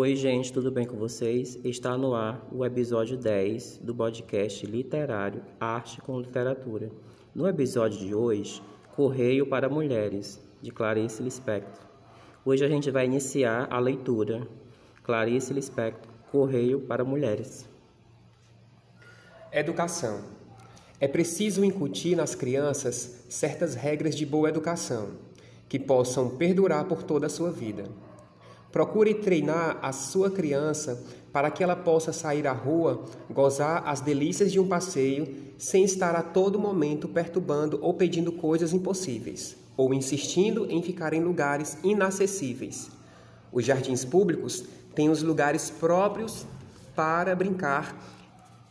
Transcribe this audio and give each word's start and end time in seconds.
Oi, 0.00 0.14
gente, 0.14 0.52
tudo 0.52 0.70
bem 0.70 0.86
com 0.86 0.96
vocês? 0.96 1.58
Está 1.64 1.98
no 1.98 2.14
ar 2.14 2.46
o 2.52 2.64
episódio 2.64 3.16
10 3.16 3.78
do 3.78 3.92
podcast 3.92 4.64
literário 4.64 5.42
Arte 5.58 6.00
com 6.00 6.20
Literatura. 6.20 6.88
No 7.34 7.48
episódio 7.48 7.98
de 7.98 8.14
hoje, 8.14 8.62
Correio 8.94 9.44
para 9.44 9.68
Mulheres, 9.68 10.40
de 10.62 10.70
Clarice 10.70 11.20
Lispector. 11.20 11.84
Hoje 12.44 12.64
a 12.64 12.68
gente 12.68 12.92
vai 12.92 13.06
iniciar 13.06 13.66
a 13.72 13.80
leitura. 13.80 14.46
Clarice 15.02 15.52
Lispector, 15.52 16.08
Correio 16.30 16.78
para 16.82 17.04
Mulheres. 17.04 17.68
Educação. 19.50 20.20
É 21.00 21.08
preciso 21.08 21.64
incutir 21.64 22.16
nas 22.16 22.36
crianças 22.36 23.24
certas 23.28 23.74
regras 23.74 24.14
de 24.14 24.24
boa 24.24 24.48
educação, 24.48 25.08
que 25.68 25.76
possam 25.76 26.36
perdurar 26.36 26.84
por 26.84 27.02
toda 27.02 27.26
a 27.26 27.28
sua 27.28 27.50
vida. 27.50 27.90
Procure 28.78 29.12
treinar 29.12 29.76
a 29.82 29.90
sua 29.90 30.30
criança 30.30 31.04
para 31.32 31.50
que 31.50 31.64
ela 31.64 31.74
possa 31.74 32.12
sair 32.12 32.46
à 32.46 32.52
rua, 32.52 33.02
gozar 33.28 33.82
as 33.84 34.00
delícias 34.00 34.52
de 34.52 34.60
um 34.60 34.68
passeio, 34.68 35.26
sem 35.58 35.82
estar 35.82 36.14
a 36.14 36.22
todo 36.22 36.60
momento 36.60 37.08
perturbando 37.08 37.80
ou 37.82 37.92
pedindo 37.94 38.30
coisas 38.30 38.72
impossíveis, 38.72 39.56
ou 39.76 39.92
insistindo 39.92 40.64
em 40.70 40.80
ficar 40.80 41.12
em 41.12 41.24
lugares 41.24 41.76
inacessíveis. 41.82 42.88
Os 43.50 43.64
jardins 43.64 44.04
públicos 44.04 44.64
têm 44.94 45.08
os 45.08 45.24
lugares 45.24 45.70
próprios 45.70 46.46
para 46.94 47.34
brincar, 47.34 48.00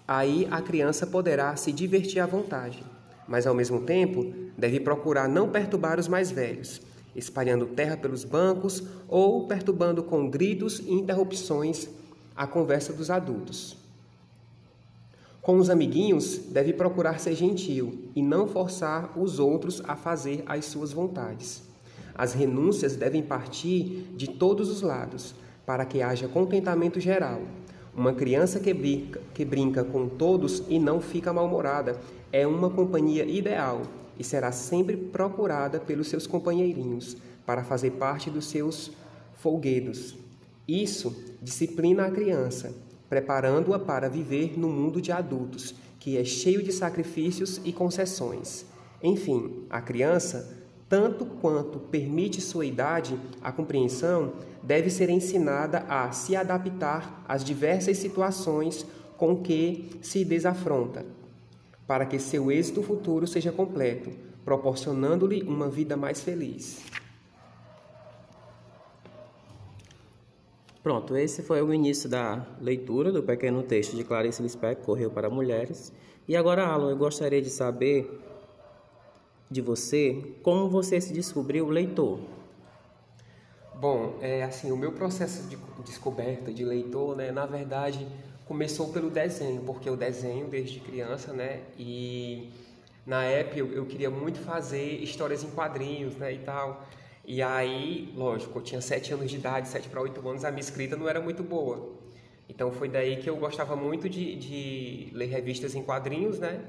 aí 0.08 0.48
a 0.50 0.62
criança 0.62 1.06
poderá 1.06 1.54
se 1.58 1.74
divertir 1.74 2.22
à 2.22 2.26
vontade, 2.26 2.82
mas 3.28 3.46
ao 3.46 3.54
mesmo 3.54 3.82
tempo 3.82 4.34
deve 4.58 4.80
procurar 4.80 5.28
não 5.28 5.50
perturbar 5.50 6.00
os 6.00 6.08
mais 6.08 6.32
velhos 6.32 6.82
espalhando 7.18 7.66
terra 7.66 7.98
pelos 7.98 8.24
bancos 8.24 8.84
ou 9.10 9.48
perturbando 9.48 10.04
com 10.04 10.30
gritos 10.30 10.80
e 10.80 10.94
interrupções 10.94 11.90
a 12.36 12.46
conversa 12.46 12.94
dos 12.94 13.10
adultos. 13.10 13.76
Com 15.42 15.58
os 15.58 15.70
amiguinhos, 15.70 16.38
deve 16.38 16.74
procurar 16.74 17.20
ser 17.20 17.34
gentil 17.34 18.10
e 18.16 18.22
não 18.22 18.48
forçar 18.48 19.18
os 19.18 19.40
outros 19.40 19.82
a 19.86 19.96
fazer 19.96 20.44
as 20.46 20.66
suas 20.66 20.94
vontades. 20.94 21.64
As 22.14 22.34
renúncias 22.34 22.96
devem 22.96 23.24
partir 23.24 24.08
de 24.16 24.28
todos 24.28 24.70
os 24.70 24.82
lados, 24.82 25.34
para 25.66 25.86
que 25.86 26.02
haja 26.02 26.28
contentamento 26.28 27.00
geral. 27.00 27.42
Uma 27.96 28.14
criança 28.14 28.60
que 28.60 28.74
brinca, 28.74 29.22
que 29.34 29.44
brinca 29.44 29.84
com 29.84 30.08
todos 30.08 30.64
e 30.68 30.80
não 30.80 31.02
fica 31.02 31.34
mal-humorada 31.34 32.00
é 32.32 32.46
uma 32.46 32.70
companhia 32.70 33.26
ideal 33.26 33.82
e 34.20 34.24
será 34.24 34.52
sempre 34.52 34.98
procurada 34.98 35.80
pelos 35.80 36.08
seus 36.08 36.26
companheirinhos 36.28 37.18
para 37.46 37.64
fazer 37.64 37.92
parte 37.92 38.30
dos 38.30 38.48
seus 38.48 38.92
folguedos. 39.36 40.18
Isso 40.68 41.16
disciplina 41.42 42.06
a 42.06 42.12
criança, 42.12 42.76
preparando-a 43.10 43.80
para 43.80 44.10
viver 44.10 44.60
no 44.60 44.68
mundo 44.68 45.02
de 45.02 45.12
adultos, 45.12 45.74
que 46.00 46.18
é 46.18 46.26
cheio 46.26 46.62
de 46.62 46.72
sacrifícios 46.72 47.62
e 47.64 47.72
concessões. 47.72 48.66
Enfim, 49.02 49.66
a 49.70 49.80
criança, 49.80 50.58
tanto 50.90 51.26
quanto 51.26 51.80
permite 51.80 52.42
sua 52.42 52.66
idade 52.66 53.18
a 53.42 53.52
compreensão, 53.52 54.34
deve 54.62 54.90
ser 54.90 55.10
ensinada 55.10 55.86
a 55.88 56.12
se 56.12 56.36
adaptar 56.36 57.24
às 57.28 57.44
diversas 57.44 57.98
situações 57.98 58.86
com 59.18 59.42
que 59.42 59.90
se 60.02 60.24
desafronta, 60.26 61.06
para 61.88 62.06
que 62.06 62.20
seu 62.20 62.52
êxito 62.52 62.84
futuro 62.84 63.26
seja 63.26 63.52
completo, 63.52 64.12
proporcionando-lhe 64.44 65.42
uma 65.44 65.70
vida 65.70 65.96
mais 65.96 66.22
feliz. 66.22 66.84
Pronto, 70.84 71.18
esse 71.18 71.42
foi 71.42 71.62
o 71.62 71.74
início 71.74 72.10
da 72.10 72.46
leitura 72.62 73.12
do 73.12 73.24
pequeno 73.24 73.64
texto 73.64 73.96
de 73.96 74.04
Clarice 74.04 74.42
Lispector, 74.42 74.86
Correu 74.86 75.10
para 75.10 75.30
Mulheres. 75.30 75.92
E 76.28 76.36
agora, 76.36 76.66
Alan, 76.66 76.92
eu 76.92 76.98
gostaria 76.98 77.42
de 77.42 77.50
saber 77.50 78.22
de 79.50 79.62
você 79.62 80.36
como 80.44 80.70
você 80.70 81.00
se 81.00 81.14
descobriu 81.14 81.68
leitor. 81.68 82.20
Bom, 83.76 84.18
é 84.22 84.44
assim, 84.44 84.72
o 84.72 84.78
meu 84.78 84.92
processo 84.92 85.48
de 85.48 85.58
descoberta 85.86 86.52
de 86.54 86.66
leitor, 86.66 87.16
né, 87.16 87.32
na 87.32 87.46
verdade, 87.46 88.08
começou 88.48 88.92
pelo 88.94 89.10
desenho, 89.10 89.62
porque 89.62 89.90
eu 89.90 89.98
desenho 89.98 90.48
desde 90.48 90.80
criança, 90.80 91.34
né? 91.34 91.62
E 91.78 92.50
na 93.06 93.24
época 93.24 93.60
eu, 93.60 93.72
eu 93.74 93.86
queria 93.86 94.10
muito 94.10 94.40
fazer 94.40 95.02
histórias 95.04 95.44
em 95.44 95.50
quadrinhos, 95.50 96.16
né, 96.16 96.34
e 96.34 96.40
tal. 96.40 96.88
E 97.26 97.42
aí, 97.42 98.14
lógico, 98.16 98.58
eu 98.58 98.64
tinha 98.64 98.80
sete 98.80 99.14
anos 99.14 99.30
de 99.30 99.36
idade, 99.36 99.68
sete 99.68 99.90
para 99.90 100.02
oito 100.02 100.28
anos, 100.28 100.46
a 100.46 100.50
minha 100.50 100.62
escrita 100.62 100.96
não 100.96 101.10
era 101.10 101.20
muito 101.20 101.44
boa. 101.44 101.98
Então 102.48 102.72
foi 102.72 102.88
daí 102.88 103.18
que 103.18 103.30
eu 103.30 103.36
gostava 103.36 103.76
muito 103.76 104.08
de, 104.08 104.36
de 104.36 105.10
ler 105.14 105.28
revistas 105.28 105.76
em 105.76 105.84
quadrinhos, 105.84 106.40
né? 106.40 106.62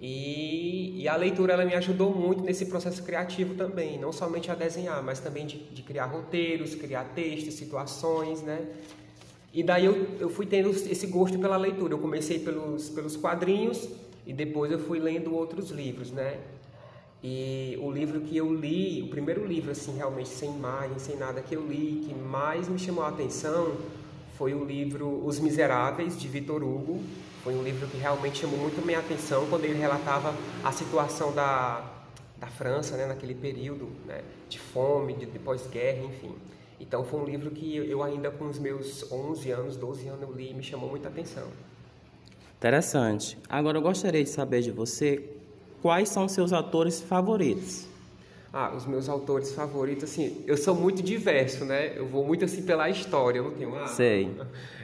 E, 0.00 1.02
e, 1.02 1.08
a 1.08 1.16
leitura 1.16 1.54
ela 1.54 1.64
me 1.64 1.74
ajudou 1.74 2.14
muito 2.14 2.42
nesse 2.42 2.66
processo 2.66 3.02
criativo 3.02 3.54
também, 3.54 3.98
não 3.98 4.12
somente 4.12 4.50
a 4.50 4.54
desenhar, 4.54 5.02
mas 5.02 5.20
também 5.20 5.46
de, 5.46 5.56
de 5.56 5.82
criar 5.82 6.06
roteiros, 6.06 6.74
criar 6.74 7.04
textos, 7.14 7.54
situações, 7.54 8.42
né? 8.42 8.66
E 9.54 9.62
daí 9.62 9.84
eu, 9.84 10.08
eu 10.18 10.28
fui 10.28 10.44
tendo 10.46 10.70
esse 10.70 11.06
gosto 11.06 11.38
pela 11.38 11.56
leitura. 11.56 11.94
Eu 11.94 11.98
comecei 11.98 12.40
pelos, 12.40 12.90
pelos 12.90 13.16
quadrinhos 13.16 13.88
e 14.26 14.32
depois 14.32 14.72
eu 14.72 14.80
fui 14.80 14.98
lendo 14.98 15.32
outros 15.32 15.70
livros, 15.70 16.10
né? 16.10 16.40
E 17.22 17.78
o 17.80 17.90
livro 17.90 18.20
que 18.20 18.36
eu 18.36 18.52
li, 18.52 19.00
o 19.00 19.08
primeiro 19.08 19.46
livro, 19.46 19.70
assim, 19.70 19.96
realmente 19.96 20.28
sem 20.28 20.50
imagem, 20.50 20.98
sem 20.98 21.16
nada 21.16 21.40
que 21.40 21.54
eu 21.54 21.66
li, 21.66 22.04
que 22.04 22.14
mais 22.14 22.68
me 22.68 22.78
chamou 22.78 23.04
a 23.04 23.08
atenção 23.08 23.76
foi 24.36 24.52
o 24.52 24.64
livro 24.64 25.24
Os 25.24 25.38
Miseráveis, 25.38 26.20
de 26.20 26.26
Vitor 26.26 26.62
Hugo. 26.62 27.00
Foi 27.44 27.54
um 27.54 27.62
livro 27.62 27.86
que 27.86 27.96
realmente 27.96 28.38
chamou 28.40 28.58
muito 28.58 28.84
minha 28.84 28.98
atenção 28.98 29.46
quando 29.48 29.64
ele 29.64 29.78
relatava 29.78 30.34
a 30.64 30.72
situação 30.72 31.32
da, 31.32 31.88
da 32.38 32.48
França, 32.48 32.96
né, 32.96 33.06
naquele 33.06 33.34
período 33.34 33.88
né, 34.06 34.22
de 34.48 34.58
fome, 34.58 35.14
de, 35.14 35.26
de 35.26 35.38
pós-guerra, 35.38 36.04
enfim. 36.04 36.34
Então 36.80 37.04
foi 37.04 37.20
um 37.20 37.24
livro 37.24 37.50
que 37.50 37.76
eu 37.76 38.02
ainda 38.02 38.30
com 38.30 38.46
os 38.46 38.58
meus 38.58 39.10
11 39.10 39.50
anos, 39.50 39.76
12 39.76 40.08
anos 40.08 40.22
eu 40.22 40.32
li 40.32 40.50
e 40.50 40.54
me 40.54 40.62
chamou 40.62 40.90
muita 40.90 41.08
atenção. 41.08 41.46
Interessante. 42.56 43.38
Agora 43.48 43.78
eu 43.78 43.82
gostaria 43.82 44.22
de 44.22 44.30
saber 44.30 44.62
de 44.62 44.70
você 44.70 45.22
quais 45.82 46.08
são 46.08 46.28
seus 46.28 46.52
autores 46.52 47.00
favoritos. 47.00 47.86
Ah, 48.56 48.72
os 48.74 48.86
meus 48.86 49.08
autores 49.08 49.52
favoritos, 49.52 50.04
assim, 50.04 50.44
eu 50.46 50.56
sou 50.56 50.76
muito 50.76 51.02
diverso, 51.02 51.64
né? 51.64 51.92
Eu 51.98 52.06
vou 52.06 52.24
muito 52.24 52.44
assim 52.44 52.62
pela 52.62 52.88
história, 52.88 53.40
eu 53.40 53.44
não 53.44 53.50
tenho. 53.50 53.74
Ah, 53.74 53.88
Sei. 53.88 54.30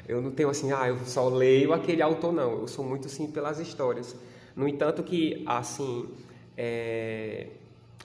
Eu 0.09 0.21
não 0.21 0.33
tenho 0.33 0.51
assim, 0.51 0.73
ah, 0.73 0.89
eu 0.89 0.99
só 1.07 1.29
leio 1.29 1.73
aquele 1.73 2.03
autor, 2.03 2.33
não. 2.33 2.63
Eu 2.63 2.67
sou 2.67 2.85
muito 2.85 3.07
assim 3.07 3.31
pelas 3.31 3.61
histórias. 3.61 4.17
No 4.57 4.67
entanto, 4.67 5.05
que, 5.05 5.45
assim, 5.47 6.09
é... 6.57 7.47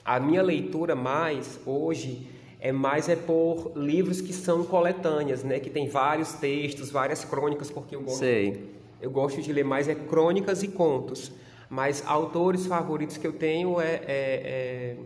a 0.04 0.20
minha 0.20 0.40
leitura 0.40 0.94
mais 0.94 1.58
hoje 1.66 2.30
é 2.60 2.72
mais 2.72 3.08
é 3.08 3.16
por 3.16 3.72
livros 3.76 4.20
que 4.20 4.32
são 4.32 4.64
coletâneas, 4.64 5.44
né? 5.44 5.60
Que 5.60 5.70
tem 5.70 5.88
vários 5.88 6.32
textos, 6.34 6.90
várias 6.90 7.24
crônicas, 7.24 7.70
porque 7.70 7.94
eu 7.94 8.00
gosto. 8.00 8.18
Sei. 8.18 8.74
Eu 9.00 9.10
gosto 9.10 9.42
de 9.42 9.52
ler 9.52 9.64
mais 9.64 9.88
é 9.88 9.94
crônicas 9.94 10.62
e 10.62 10.68
contos. 10.68 11.30
Mas 11.68 12.02
autores 12.06 12.66
favoritos 12.66 13.16
que 13.16 13.26
eu 13.26 13.32
tenho 13.32 13.80
é, 13.80 13.94
é, 13.94 14.06
é 14.06 14.96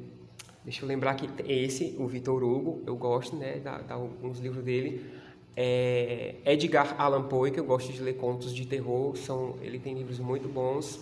deixa 0.64 0.84
eu 0.84 0.88
lembrar 0.88 1.14
que 1.14 1.28
esse, 1.50 1.96
o 1.98 2.06
Vitor 2.06 2.42
Hugo, 2.42 2.82
eu 2.86 2.94
gosto, 2.96 3.34
né? 3.36 3.58
Da, 3.58 3.78
da 3.78 3.94
alguns 3.94 4.38
livros 4.38 4.64
dele. 4.64 5.04
É 5.56 6.36
Edgar 6.44 6.94
Allan 6.98 7.24
Poe, 7.24 7.50
que 7.50 7.58
eu 7.58 7.64
gosto 7.64 7.92
de 7.92 8.00
ler 8.00 8.14
contos 8.14 8.54
de 8.54 8.64
terror, 8.66 9.16
são, 9.16 9.56
ele 9.60 9.78
tem 9.78 9.94
livros 9.94 10.18
muito 10.18 10.48
bons. 10.48 11.00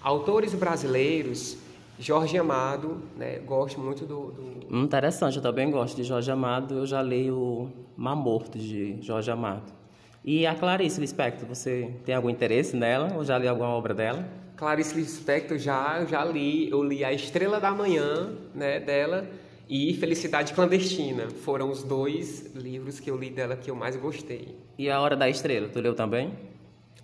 Autores 0.00 0.54
brasileiros, 0.54 1.58
Jorge 2.00 2.38
Amado, 2.38 3.02
né? 3.14 3.38
Gosto 3.40 3.78
muito 3.78 4.06
do, 4.06 4.32
do... 4.32 4.76
Interessante, 4.76 5.36
eu 5.36 5.42
também 5.42 5.70
gosto 5.70 5.94
de 5.94 6.02
Jorge 6.02 6.30
Amado. 6.30 6.74
Eu 6.74 6.86
já 6.86 7.02
leio 7.02 7.70
Mar 7.94 8.16
Morto 8.16 8.58
de 8.58 8.96
Jorge 9.02 9.30
Amado. 9.30 9.70
E 10.24 10.46
a 10.46 10.54
Clarice 10.54 10.98
Lispector, 10.98 11.46
você 11.46 11.90
tem 12.04 12.14
algum 12.14 12.30
interesse 12.30 12.74
nela 12.74 13.14
ou 13.14 13.22
já 13.22 13.36
leu 13.36 13.50
alguma 13.50 13.68
obra 13.68 13.92
dela? 13.92 14.26
Clarice 14.56 14.94
Lispector 14.94 15.58
já, 15.58 15.98
eu 16.00 16.06
já 16.06 16.24
li, 16.24 16.70
eu 16.70 16.82
li 16.82 17.04
A 17.04 17.12
Estrela 17.12 17.60
da 17.60 17.70
Manhã, 17.70 18.34
né, 18.54 18.80
dela, 18.80 19.26
e 19.68 19.94
Felicidade 19.94 20.54
Clandestina. 20.54 21.28
Foram 21.28 21.70
os 21.70 21.82
dois 21.82 22.54
livros 22.54 22.98
que 22.98 23.10
eu 23.10 23.16
li 23.16 23.28
dela 23.28 23.56
que 23.56 23.70
eu 23.70 23.74
mais 23.74 23.94
gostei. 23.96 24.56
E 24.78 24.90
A 24.90 24.98
Hora 25.00 25.16
da 25.16 25.28
Estrela, 25.28 25.68
tu 25.68 25.80
leu 25.80 25.94
também? 25.94 26.32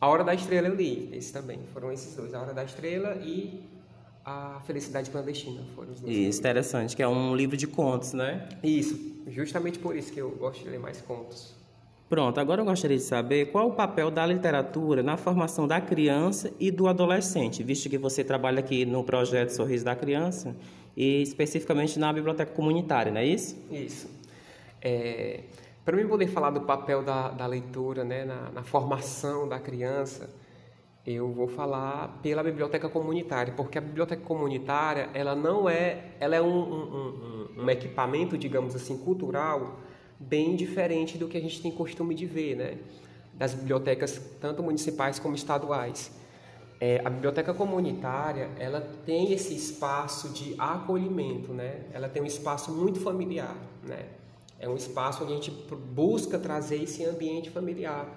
A 0.00 0.08
Hora 0.08 0.24
da 0.24 0.34
Estrela 0.34 0.68
eu 0.68 0.74
li, 0.74 1.10
esse 1.12 1.32
também. 1.32 1.58
Foram 1.72 1.92
esses 1.92 2.14
dois, 2.16 2.32
A 2.32 2.40
Hora 2.40 2.54
da 2.54 2.64
Estrela 2.64 3.16
e 3.22 3.75
a 4.26 4.60
Felicidade 4.66 5.08
Clandestina. 5.08 5.62
Foram 5.76 5.92
os. 5.92 6.02
Isso, 6.02 6.40
interessante, 6.40 6.96
que 6.96 7.02
é 7.02 7.06
um 7.06 7.36
livro 7.36 7.56
de 7.56 7.68
contos, 7.68 8.12
né? 8.12 8.48
Isso, 8.60 8.98
justamente 9.28 9.78
por 9.78 9.94
isso 9.94 10.12
que 10.12 10.20
eu 10.20 10.30
gosto 10.30 10.64
de 10.64 10.68
ler 10.68 10.80
mais 10.80 11.00
contos. 11.00 11.54
Pronto, 12.08 12.38
agora 12.38 12.60
eu 12.60 12.64
gostaria 12.64 12.96
de 12.96 13.02
saber 13.02 13.50
qual 13.50 13.68
o 13.68 13.72
papel 13.72 14.10
da 14.10 14.26
literatura 14.26 15.02
na 15.02 15.16
formação 15.16 15.66
da 15.66 15.80
criança 15.80 16.52
e 16.58 16.70
do 16.70 16.86
adolescente, 16.88 17.62
visto 17.62 17.88
que 17.88 17.98
você 17.98 18.22
trabalha 18.22 18.60
aqui 18.60 18.84
no 18.84 19.02
projeto 19.02 19.50
Sorriso 19.50 19.84
da 19.84 19.96
Criança 19.96 20.54
e 20.96 21.22
especificamente 21.22 21.98
na 21.98 22.12
biblioteca 22.12 22.52
comunitária, 22.52 23.10
não 23.10 23.20
é 23.20 23.26
isso? 23.26 23.56
Isso. 23.70 24.08
É, 24.80 25.40
Para 25.84 25.96
mim 25.96 26.06
poder 26.06 26.28
falar 26.28 26.50
do 26.50 26.60
papel 26.60 27.02
da, 27.02 27.28
da 27.30 27.46
leitura 27.46 28.04
né, 28.04 28.24
na, 28.24 28.50
na 28.50 28.62
formação 28.62 29.48
da 29.48 29.58
criança, 29.58 30.30
eu 31.06 31.32
vou 31.32 31.46
falar 31.46 32.18
pela 32.20 32.42
biblioteca 32.42 32.88
comunitária, 32.88 33.52
porque 33.56 33.78
a 33.78 33.80
biblioteca 33.80 34.22
comunitária 34.22 35.08
ela 35.14 35.36
não 35.36 35.68
é, 35.68 36.06
ela 36.18 36.34
é 36.34 36.42
um, 36.42 36.48
um, 36.48 37.48
um, 37.56 37.62
um, 37.62 37.70
equipamento, 37.70 38.36
digamos 38.36 38.74
assim, 38.74 38.98
cultural 38.98 39.78
bem 40.18 40.56
diferente 40.56 41.16
do 41.16 41.28
que 41.28 41.36
a 41.36 41.40
gente 41.40 41.62
tem 41.62 41.70
costume 41.70 42.12
de 42.12 42.26
ver, 42.26 42.56
né? 42.56 42.78
Das 43.34 43.54
bibliotecas 43.54 44.20
tanto 44.40 44.64
municipais 44.64 45.20
como 45.20 45.36
estaduais. 45.36 46.10
É, 46.80 47.00
a 47.04 47.08
biblioteca 47.08 47.54
comunitária 47.54 48.50
ela 48.58 48.80
tem 49.06 49.32
esse 49.32 49.54
espaço 49.54 50.30
de 50.30 50.56
acolhimento, 50.58 51.52
né? 51.52 51.82
Ela 51.92 52.08
tem 52.08 52.20
um 52.20 52.26
espaço 52.26 52.72
muito 52.72 52.98
familiar, 52.98 53.56
né? 53.84 54.06
É 54.58 54.68
um 54.68 54.74
espaço 54.74 55.22
onde 55.22 55.32
a 55.32 55.36
gente 55.36 55.50
busca 55.94 56.36
trazer 56.38 56.82
esse 56.82 57.04
ambiente 57.04 57.48
familiar 57.48 58.08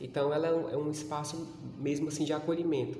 então, 0.00 0.32
ela 0.32 0.46
é 0.46 0.76
um, 0.76 0.88
é 0.88 0.90
espaço 0.90 1.46
mesmo 1.78 2.08
assim 2.08 2.24
de 2.24 2.32
acolhimento. 2.32 2.98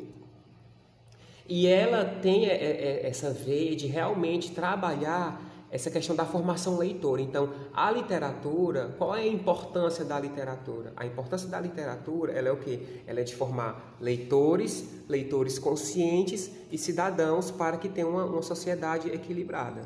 E 1.48 1.66
ela 1.66 2.04
tem 2.04 2.46
é, 2.46 2.54
é, 2.54 3.06
essa 3.06 3.30
veia 3.30 3.74
de 3.74 3.86
realmente 3.86 4.52
trabalhar 4.52 5.40
essa 5.70 5.90
questão 5.90 6.16
da 6.16 6.24
formação 6.24 6.78
leitora. 6.78 7.20
Então, 7.20 7.50
a 7.74 7.90
literatura, 7.90 8.94
qual 8.98 9.14
é 9.14 9.20
a 9.20 9.26
importância 9.26 10.04
da 10.04 10.18
literatura? 10.18 10.92
A 10.96 11.06
importância 11.06 11.48
da 11.48 11.60
literatura, 11.60 12.32
ela 12.32 12.48
é 12.48 12.52
o 12.52 12.56
quê? 12.56 12.80
Ela 13.06 13.20
é 13.20 13.22
de 13.22 13.34
formar 13.34 13.96
leitores, 14.00 14.88
leitores 15.08 15.58
conscientes 15.58 16.50
e 16.70 16.78
cidadãos 16.78 17.50
para 17.50 17.76
que 17.76 17.88
tenham 17.88 18.10
uma, 18.10 18.24
uma 18.24 18.42
sociedade 18.42 19.08
equilibrada. 19.10 19.82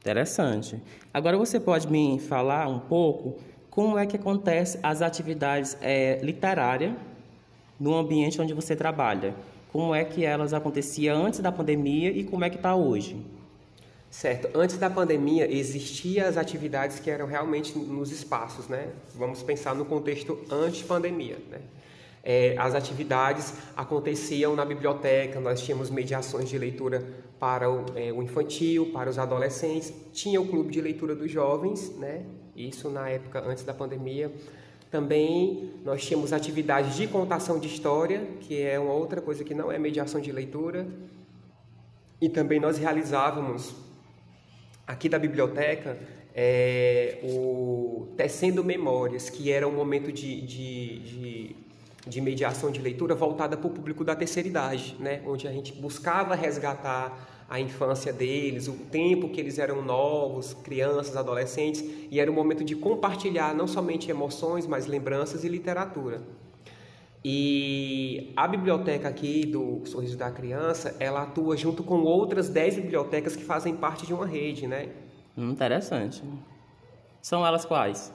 Interessante. 0.00 0.80
Agora 1.12 1.36
você 1.36 1.58
pode 1.58 1.90
me 1.90 2.18
falar 2.18 2.68
um 2.68 2.78
pouco 2.78 3.38
como 3.78 3.96
é 3.96 4.06
que 4.06 4.16
acontece 4.16 4.76
as 4.82 5.02
atividades 5.02 5.76
é, 5.80 6.18
literárias 6.20 6.96
no 7.78 7.94
ambiente 7.94 8.40
onde 8.42 8.52
você 8.52 8.74
trabalha? 8.74 9.36
Como 9.70 9.94
é 9.94 10.04
que 10.04 10.24
elas 10.24 10.52
aconteciam 10.52 11.24
antes 11.24 11.38
da 11.38 11.52
pandemia 11.52 12.10
e 12.10 12.24
como 12.24 12.44
é 12.44 12.50
que 12.50 12.56
está 12.56 12.74
hoje? 12.74 13.24
Certo. 14.10 14.48
Antes 14.58 14.78
da 14.78 14.90
pandemia 14.90 15.48
existiam 15.48 16.26
as 16.26 16.36
atividades 16.36 16.98
que 16.98 17.08
eram 17.08 17.28
realmente 17.28 17.78
nos 17.78 18.10
espaços, 18.10 18.66
né? 18.66 18.88
Vamos 19.14 19.44
pensar 19.44 19.76
no 19.76 19.84
contexto 19.84 20.36
antes 20.50 20.82
pandemia, 20.82 21.38
né? 21.48 21.60
É, 22.24 22.56
as 22.58 22.74
atividades 22.74 23.54
aconteciam 23.76 24.56
na 24.56 24.64
biblioteca, 24.64 25.38
nós 25.38 25.62
tínhamos 25.62 25.88
mediações 25.88 26.48
de 26.48 26.58
leitura 26.58 27.06
para 27.38 27.70
o, 27.70 27.84
é, 27.94 28.12
o 28.12 28.24
infantil, 28.24 28.90
para 28.92 29.08
os 29.08 29.20
adolescentes, 29.20 29.94
tinha 30.12 30.40
o 30.40 30.48
clube 30.48 30.72
de 30.72 30.80
leitura 30.80 31.14
dos 31.14 31.30
jovens, 31.30 31.96
né? 31.96 32.24
Isso 32.66 32.90
na 32.90 33.08
época 33.08 33.40
antes 33.46 33.64
da 33.64 33.72
pandemia. 33.72 34.32
Também 34.90 35.74
nós 35.84 36.04
tínhamos 36.04 36.32
atividades 36.32 36.96
de 36.96 37.06
contação 37.06 37.58
de 37.58 37.68
história, 37.68 38.26
que 38.40 38.60
é 38.60 38.78
uma 38.78 38.92
outra 38.92 39.20
coisa 39.20 39.44
que 39.44 39.54
não 39.54 39.70
é 39.70 39.78
mediação 39.78 40.20
de 40.20 40.32
leitura. 40.32 40.86
E 42.20 42.28
também 42.28 42.58
nós 42.58 42.78
realizávamos 42.78 43.74
aqui 44.86 45.08
da 45.08 45.18
biblioteca 45.18 45.98
é, 46.34 47.18
o 47.22 48.08
Tecendo 48.16 48.64
Memórias, 48.64 49.28
que 49.28 49.52
era 49.52 49.68
um 49.68 49.72
momento 49.72 50.10
de, 50.10 50.40
de, 50.40 50.98
de, 51.00 51.56
de 52.06 52.20
mediação 52.20 52.70
de 52.70 52.80
leitura 52.80 53.14
voltada 53.14 53.56
para 53.56 53.66
o 53.66 53.70
público 53.70 54.04
da 54.04 54.16
terceira 54.16 54.48
idade, 54.48 54.96
né? 54.98 55.20
onde 55.26 55.46
a 55.46 55.52
gente 55.52 55.72
buscava 55.72 56.34
resgatar 56.34 57.37
a 57.48 57.58
infância 57.58 58.12
deles, 58.12 58.68
o 58.68 58.72
tempo 58.72 59.30
que 59.30 59.40
eles 59.40 59.58
eram 59.58 59.82
novos, 59.82 60.52
crianças, 60.52 61.16
adolescentes, 61.16 61.82
e 62.10 62.20
era 62.20 62.30
um 62.30 62.34
momento 62.34 62.62
de 62.62 62.76
compartilhar 62.76 63.54
não 63.54 63.66
somente 63.66 64.10
emoções, 64.10 64.66
mas 64.66 64.86
lembranças 64.86 65.44
e 65.44 65.48
literatura. 65.48 66.20
E 67.24 68.32
a 68.36 68.46
biblioteca 68.46 69.08
aqui 69.08 69.46
do 69.46 69.80
Sorriso 69.86 70.16
da 70.16 70.30
Criança, 70.30 70.94
ela 71.00 71.22
atua 71.22 71.56
junto 71.56 71.82
com 71.82 72.02
outras 72.02 72.48
10 72.48 72.76
bibliotecas 72.76 73.34
que 73.34 73.42
fazem 73.42 73.74
parte 73.74 74.06
de 74.06 74.12
uma 74.12 74.26
rede, 74.26 74.66
né? 74.66 74.90
Interessante. 75.36 76.22
São 77.20 77.44
elas 77.44 77.64
quais? 77.64 78.12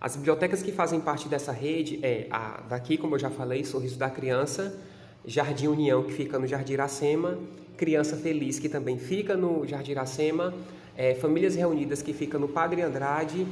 As 0.00 0.16
bibliotecas 0.16 0.62
que 0.62 0.72
fazem 0.72 1.00
parte 1.00 1.28
dessa 1.28 1.52
rede 1.52 1.98
é 2.02 2.26
a 2.30 2.60
daqui, 2.68 2.98
como 2.98 3.14
eu 3.14 3.18
já 3.18 3.30
falei, 3.30 3.64
Sorriso 3.64 3.98
da 3.98 4.10
Criança, 4.10 4.78
Jardim 5.26 5.66
União, 5.66 6.02
que 6.02 6.12
fica 6.12 6.38
no 6.38 6.46
Jardim 6.46 6.74
Iracema, 6.74 7.38
Criança 7.76 8.16
Feliz, 8.16 8.58
que 8.58 8.68
também 8.68 8.96
fica 8.98 9.36
no 9.36 9.66
Jardim 9.66 9.90
Iracema, 9.92 10.54
é, 10.96 11.14
Famílias 11.14 11.54
Reunidas, 11.56 12.00
que 12.00 12.12
fica 12.12 12.38
no 12.38 12.48
Padre 12.48 12.82
Andrade, 12.82 13.46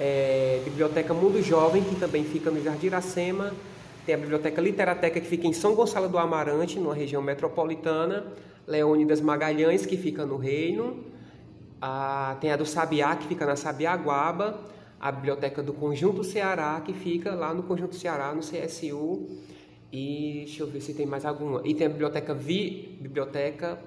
é, 0.00 0.60
Biblioteca 0.64 1.12
Mundo 1.12 1.42
Jovem, 1.42 1.84
que 1.84 1.96
também 1.96 2.24
fica 2.24 2.50
no 2.50 2.62
Jardim 2.62 2.86
Iracema, 2.86 3.52
tem 4.04 4.14
a 4.14 4.18
Biblioteca 4.18 4.60
Literateca, 4.60 5.20
que 5.20 5.26
fica 5.26 5.46
em 5.46 5.52
São 5.52 5.74
Gonçalo 5.74 6.08
do 6.08 6.18
Amarante, 6.18 6.78
numa 6.78 6.94
região 6.94 7.22
metropolitana, 7.22 8.24
Leônidas 8.66 9.20
Magalhães, 9.20 9.86
que 9.86 9.96
fica 9.96 10.24
no 10.24 10.36
Reino, 10.36 11.04
a, 11.80 12.36
tem 12.40 12.50
a 12.50 12.56
do 12.56 12.66
Sabiá, 12.66 13.14
que 13.14 13.26
fica 13.26 13.46
na 13.46 13.54
Sabiaguaba, 13.54 14.58
a 15.00 15.12
Biblioteca 15.12 15.62
do 15.62 15.72
Conjunto 15.72 16.24
Ceará, 16.24 16.80
que 16.84 16.92
fica 16.92 17.34
lá 17.34 17.52
no 17.52 17.64
Conjunto 17.64 17.94
Ceará, 17.94 18.32
no 18.32 18.40
CSU, 18.40 19.28
e 19.92 20.44
deixa 20.46 20.62
eu 20.62 20.66
ver 20.66 20.80
se 20.80 20.94
tem 20.94 21.04
mais 21.04 21.26
alguma. 21.26 21.60
E 21.64 21.74
tem 21.74 21.86
a 21.86 21.90
biblioteca 21.90 22.32
Vi, 22.32 22.98
biblioteca 22.98 23.78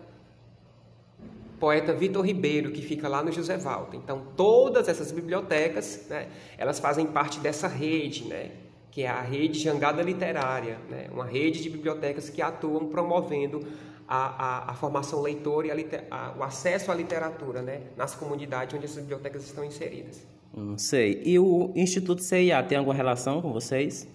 Poeta 1.59 1.93
Vitor 1.93 2.23
Ribeiro, 2.23 2.71
que 2.71 2.81
fica 2.81 3.07
lá 3.07 3.23
no 3.23 3.31
José 3.31 3.57
Valdo. 3.57 3.97
Então, 3.97 4.21
todas 4.37 4.87
essas 4.87 5.11
bibliotecas, 5.11 6.05
né, 6.07 6.27
elas 6.57 6.79
fazem 6.79 7.07
parte 7.07 7.39
dessa 7.39 7.67
rede, 7.67 8.25
né, 8.25 8.51
que 8.91 9.01
é 9.01 9.07
a 9.07 9.21
rede 9.21 9.59
Jangada 9.59 10.03
Literária, 10.03 10.77
né, 10.89 11.07
uma 11.11 11.25
rede 11.25 11.63
de 11.63 11.69
bibliotecas 11.69 12.29
que 12.29 12.41
atuam 12.41 12.87
promovendo 12.87 13.65
a, 14.07 14.67
a, 14.67 14.71
a 14.71 14.73
formação 14.75 15.21
leitora 15.21 15.67
e 15.67 15.71
a, 16.11 16.35
o 16.37 16.43
acesso 16.43 16.91
à 16.91 16.95
literatura 16.95 17.63
né, 17.63 17.81
nas 17.97 18.13
comunidades 18.13 18.75
onde 18.75 18.85
essas 18.85 18.99
bibliotecas 18.99 19.43
estão 19.43 19.65
inseridas. 19.65 20.21
Não 20.55 20.77
sei. 20.77 21.21
E 21.25 21.39
o 21.39 21.73
Instituto 21.75 22.21
CIA 22.21 22.61
tem 22.63 22.77
alguma 22.77 22.95
relação 22.95 23.41
com 23.41 23.51
vocês? 23.51 24.07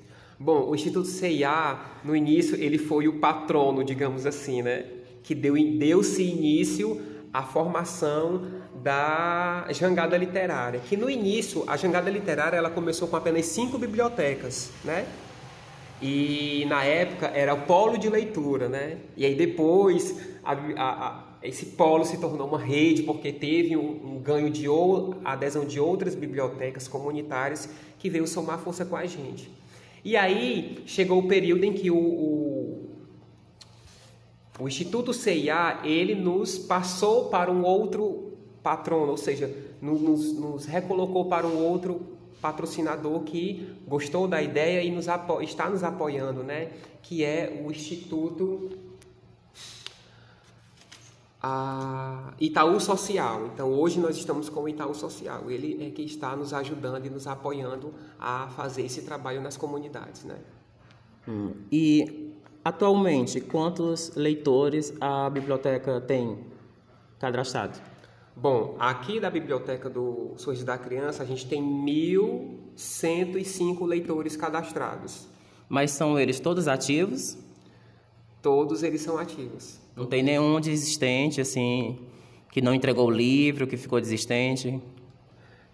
Bom, 0.43 0.71
o 0.71 0.75
Instituto 0.75 1.07
CIA, 1.07 1.79
no 2.03 2.17
início, 2.17 2.57
ele 2.57 2.79
foi 2.79 3.07
o 3.07 3.19
patrono, 3.19 3.85
digamos 3.85 4.25
assim, 4.25 4.63
né? 4.63 4.87
Que 5.23 5.35
deu, 5.35 5.53
deu-se 5.77 6.23
início 6.23 6.99
à 7.31 7.43
formação 7.43 8.47
da 8.83 9.67
jangada 9.69 10.17
literária. 10.17 10.81
Que 10.81 10.97
no 10.97 11.11
início, 11.11 11.63
a 11.67 11.77
jangada 11.77 12.09
literária, 12.09 12.57
ela 12.57 12.71
começou 12.71 13.07
com 13.07 13.17
apenas 13.17 13.45
cinco 13.45 13.77
bibliotecas, 13.77 14.71
né? 14.83 15.07
E 16.01 16.65
na 16.71 16.85
época 16.85 17.27
era 17.27 17.53
o 17.53 17.61
polo 17.67 17.99
de 17.99 18.09
leitura, 18.09 18.67
né? 18.67 18.97
E 19.19 19.27
aí 19.27 19.35
depois 19.35 20.19
a, 20.43 20.53
a, 20.53 21.07
a, 21.07 21.25
esse 21.43 21.67
polo 21.67 22.07
se 22.07 22.17
tornou 22.17 22.49
uma 22.49 22.59
rede 22.59 23.03
porque 23.03 23.31
teve 23.31 23.77
um, 23.77 24.15
um 24.15 24.19
ganho 24.19 24.49
de 24.49 24.67
ou, 24.67 25.17
adesão 25.23 25.67
de 25.67 25.79
outras 25.79 26.15
bibliotecas 26.15 26.89
comunitárias 26.89 27.69
que 27.99 28.09
veio 28.09 28.27
somar 28.27 28.59
força 28.59 28.87
com 28.87 28.97
a 28.97 29.05
gente. 29.05 29.60
E 30.05 30.17
aí 30.17 30.83
chegou 30.87 31.19
o 31.19 31.29
período 31.29 31.65
em 31.65 31.73
que 31.73 31.91
o, 31.91 31.97
o, 31.97 32.91
o 34.59 34.69
Instituto 34.69 35.13
CIA 35.13 35.81
ele 35.85 36.15
nos 36.15 36.59
passou 36.59 37.29
para 37.29 37.51
um 37.51 37.65
outro 37.65 38.33
patrono, 38.63 39.11
ou 39.11 39.17
seja, 39.17 39.55
nos, 39.81 40.33
nos 40.35 40.65
recolocou 40.67 41.27
para 41.27 41.47
um 41.47 41.63
outro 41.63 42.01
patrocinador 42.41 43.21
que 43.21 43.69
gostou 43.87 44.27
da 44.27 44.43
ideia 44.43 44.83
e 44.83 44.91
nos 44.91 45.07
está 45.43 45.69
nos 45.69 45.85
apoiando, 45.85 46.43
né? 46.43 46.71
Que 47.03 47.23
é 47.25 47.63
o 47.65 47.71
Instituto 47.71 48.71
a 51.43 52.35
Itaú 52.39 52.79
Social. 52.79 53.47
Então, 53.47 53.73
hoje 53.73 53.99
nós 53.99 54.17
estamos 54.17 54.49
com 54.49 54.63
o 54.63 54.69
Itaú 54.69 54.95
Social. 54.95 55.51
Ele 55.51 55.85
é 55.87 55.91
que 55.91 56.03
está 56.03 56.37
nos 56.37 56.53
ajudando 56.53 57.05
e 57.07 57.11
nos 57.11 57.27
apoiando 57.27 57.93
a 58.19 58.47
fazer 58.49 58.83
esse 58.83 59.03
trabalho 59.03 59.41
nas 59.41 59.57
comunidades, 59.57 60.25
né? 60.25 60.39
Hum. 61.27 61.53
E 61.73 62.35
atualmente, 62.65 63.41
quantos 63.41 64.15
leitores 64.15 64.93
a 65.01 65.29
biblioteca 65.31 66.01
tem 66.01 66.39
cadastrado? 67.19 67.81
Bom, 68.37 68.77
aqui 68.79 69.19
da 69.21 69.31
biblioteca 69.31 69.91
do 69.91 70.33
Sorriso 70.37 70.65
da 70.65 70.79
Criança, 70.79 71.23
a 71.23 71.27
gente 71.27 71.47
tem 71.47 71.63
1.105 71.63 73.87
leitores 73.87 74.35
cadastrados. 74.37 75.29
Mas 75.69 75.91
são 75.91 76.19
eles 76.19 76.41
todos 76.41 76.67
ativos? 76.67 77.37
Todos 78.41 78.83
eles 78.83 79.03
são 79.03 79.19
ativos. 79.19 79.79
Não 80.01 80.07
tem 80.07 80.23
nenhum 80.23 80.59
desistente, 80.59 81.43
assim, 81.43 81.99
que 82.51 82.63
não 82.63 82.73
entregou 82.73 83.07
o 83.07 83.11
livro, 83.11 83.67
que 83.67 83.77
ficou 83.77 84.01
desistente? 84.01 84.81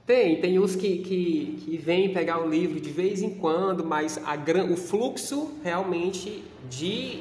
Tem, 0.05 0.41
tem 0.41 0.59
uns 0.59 0.75
que, 0.75 0.99
que, 0.99 1.59
que 1.65 1.77
vêm 1.77 2.13
pegar 2.13 2.41
o 2.41 2.51
livro 2.51 2.81
de 2.81 2.91
vez 2.91 3.23
em 3.23 3.31
quando, 3.31 3.85
mas 3.85 4.19
a, 4.19 4.35
o 4.69 4.77
fluxo 4.77 5.53
realmente 5.63 6.43
de, 6.69 7.21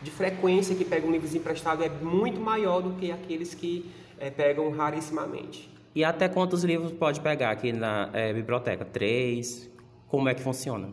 de 0.00 0.10
frequência 0.12 0.76
que 0.76 0.84
pegam 0.84 1.10
livros 1.10 1.34
emprestados 1.34 1.84
é 1.84 1.88
muito 1.88 2.40
maior 2.40 2.80
do 2.80 2.92
que 2.92 3.10
aqueles 3.10 3.52
que 3.52 3.90
é, 4.16 4.30
pegam 4.30 4.70
rarissimamente. 4.70 5.68
E 5.92 6.04
até 6.04 6.28
quantos 6.28 6.62
livros 6.62 6.92
pode 6.92 7.20
pegar 7.20 7.50
aqui 7.50 7.72
na 7.72 8.10
é, 8.12 8.32
biblioteca? 8.32 8.84
Três? 8.84 9.68
Como 10.06 10.28
é 10.28 10.34
que 10.34 10.40
funciona? 10.40 10.88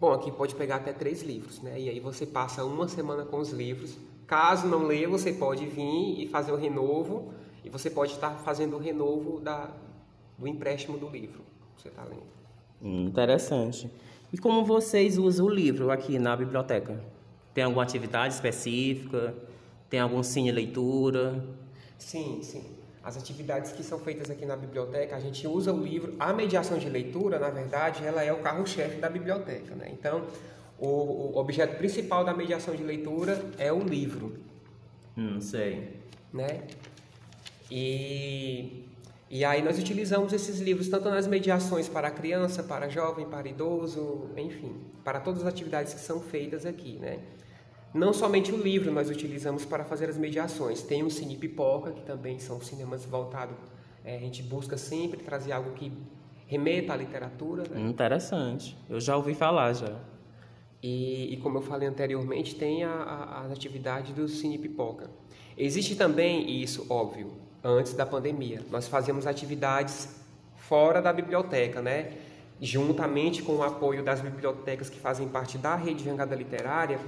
Bom, 0.00 0.12
aqui 0.12 0.32
pode 0.32 0.56
pegar 0.56 0.76
até 0.76 0.92
três 0.92 1.22
livros, 1.22 1.62
né? 1.62 1.78
E 1.78 1.88
aí 1.88 2.00
você 2.00 2.26
passa 2.26 2.64
uma 2.64 2.88
semana 2.88 3.24
com 3.24 3.38
os 3.38 3.52
livros. 3.52 3.96
Caso 4.28 4.68
não 4.68 4.86
leia, 4.86 5.08
você 5.08 5.32
pode 5.32 5.66
vir 5.66 6.22
e 6.22 6.28
fazer 6.28 6.52
o 6.52 6.56
renovo. 6.56 7.34
E 7.64 7.68
você 7.68 7.90
pode 7.90 8.12
estar 8.12 8.30
fazendo 8.30 8.76
o 8.76 8.78
renovo 8.78 9.40
da, 9.40 9.70
do 10.38 10.46
empréstimo 10.46 10.96
do 10.96 11.08
livro 11.08 11.42
que 11.76 11.82
você 11.82 11.88
está 11.88 12.04
lendo. 12.04 12.22
Interessante. 12.80 13.90
E 14.32 14.38
como 14.38 14.64
vocês 14.64 15.18
usam 15.18 15.46
o 15.46 15.50
livro 15.50 15.90
aqui 15.90 16.18
na 16.20 16.36
biblioteca? 16.36 17.02
Tem 17.52 17.64
alguma 17.64 17.82
atividade 17.82 18.34
específica? 18.34 19.34
Tem 19.90 19.98
algum 19.98 20.22
cine 20.22 20.52
leitura? 20.52 21.44
Sim, 21.98 22.40
sim 22.42 22.78
as 23.08 23.16
atividades 23.16 23.72
que 23.72 23.82
são 23.82 23.98
feitas 23.98 24.30
aqui 24.30 24.44
na 24.44 24.54
biblioteca, 24.54 25.16
a 25.16 25.20
gente 25.20 25.46
usa 25.46 25.72
o 25.72 25.82
livro. 25.82 26.14
A 26.20 26.30
mediação 26.30 26.76
de 26.76 26.90
leitura, 26.90 27.38
na 27.38 27.48
verdade, 27.48 28.04
ela 28.04 28.22
é 28.22 28.30
o 28.30 28.40
carro-chefe 28.40 28.98
da 28.98 29.08
biblioteca. 29.08 29.74
Né? 29.74 29.88
Então, 29.92 30.26
o, 30.78 30.86
o, 30.86 31.38
objeto 31.38 31.76
principal 31.76 32.24
da 32.24 32.32
mediação 32.32 32.74
de 32.74 32.82
leitura 32.82 33.44
é 33.58 33.72
o 33.72 33.80
livro. 33.80 34.38
Hum, 35.16 35.40
sei. 35.40 35.96
Né? 36.32 36.62
E, 37.70 38.84
e 39.28 39.44
aí 39.44 39.62
nós 39.62 39.78
utilizamos 39.78 40.32
esses 40.32 40.60
livros 40.60 40.88
tanto 40.88 41.08
nas 41.10 41.26
mediações 41.26 41.88
para 41.88 42.10
criança, 42.10 42.62
para 42.62 42.88
jovem, 42.88 43.26
para 43.26 43.48
idoso, 43.48 44.30
enfim, 44.36 44.76
para 45.04 45.20
todas 45.20 45.42
as 45.42 45.48
atividades 45.48 45.94
que 45.94 46.00
são 46.00 46.20
feitas 46.20 46.64
aqui, 46.64 46.98
né? 46.98 47.18
Não 47.92 48.12
somente 48.12 48.52
o 48.52 48.56
livro 48.56 48.92
nós 48.92 49.08
utilizamos 49.08 49.64
para 49.64 49.82
fazer 49.82 50.10
as 50.10 50.18
mediações, 50.18 50.82
tem 50.82 51.02
o 51.02 51.10
Cine 51.10 51.36
Pipoca, 51.36 51.90
que 51.90 52.02
também 52.02 52.38
são 52.38 52.60
cinemas 52.60 53.04
voltados, 53.04 53.56
é, 54.04 54.16
a 54.16 54.20
gente 54.20 54.42
busca 54.42 54.76
sempre 54.76 55.22
trazer 55.22 55.52
algo 55.52 55.72
que 55.72 55.90
remeta 56.46 56.92
à 56.92 56.96
literatura. 56.96 57.64
Né? 57.68 57.80
Interessante, 57.80 58.76
eu 58.88 59.00
já 59.00 59.16
ouvi 59.16 59.34
falar 59.34 59.72
já. 59.72 59.98
E, 60.82 61.34
e 61.34 61.36
como 61.38 61.58
eu 61.58 61.62
falei 61.62 61.88
anteriormente, 61.88 62.54
tem 62.54 62.84
a, 62.84 62.90
a, 62.90 63.40
as 63.42 63.52
atividades 63.52 64.12
do 64.12 64.28
Cine 64.28 64.58
Pipoca. 64.58 65.10
Existe 65.56 65.96
também 65.96 66.62
isso, 66.62 66.86
óbvio, 66.88 67.32
antes 67.64 67.94
da 67.94 68.06
pandemia. 68.06 68.62
Nós 68.70 68.86
fazíamos 68.86 69.26
atividades 69.26 70.08
fora 70.56 71.02
da 71.02 71.12
biblioteca, 71.12 71.82
né? 71.82 72.12
Juntamente 72.60 73.42
com 73.42 73.56
o 73.56 73.62
apoio 73.62 74.02
das 74.02 74.20
bibliotecas 74.20 74.88
que 74.88 74.98
fazem 74.98 75.28
parte 75.28 75.58
da 75.58 75.74
rede 75.74 76.04
Jangada 76.04 76.34
Literária, 76.34 76.98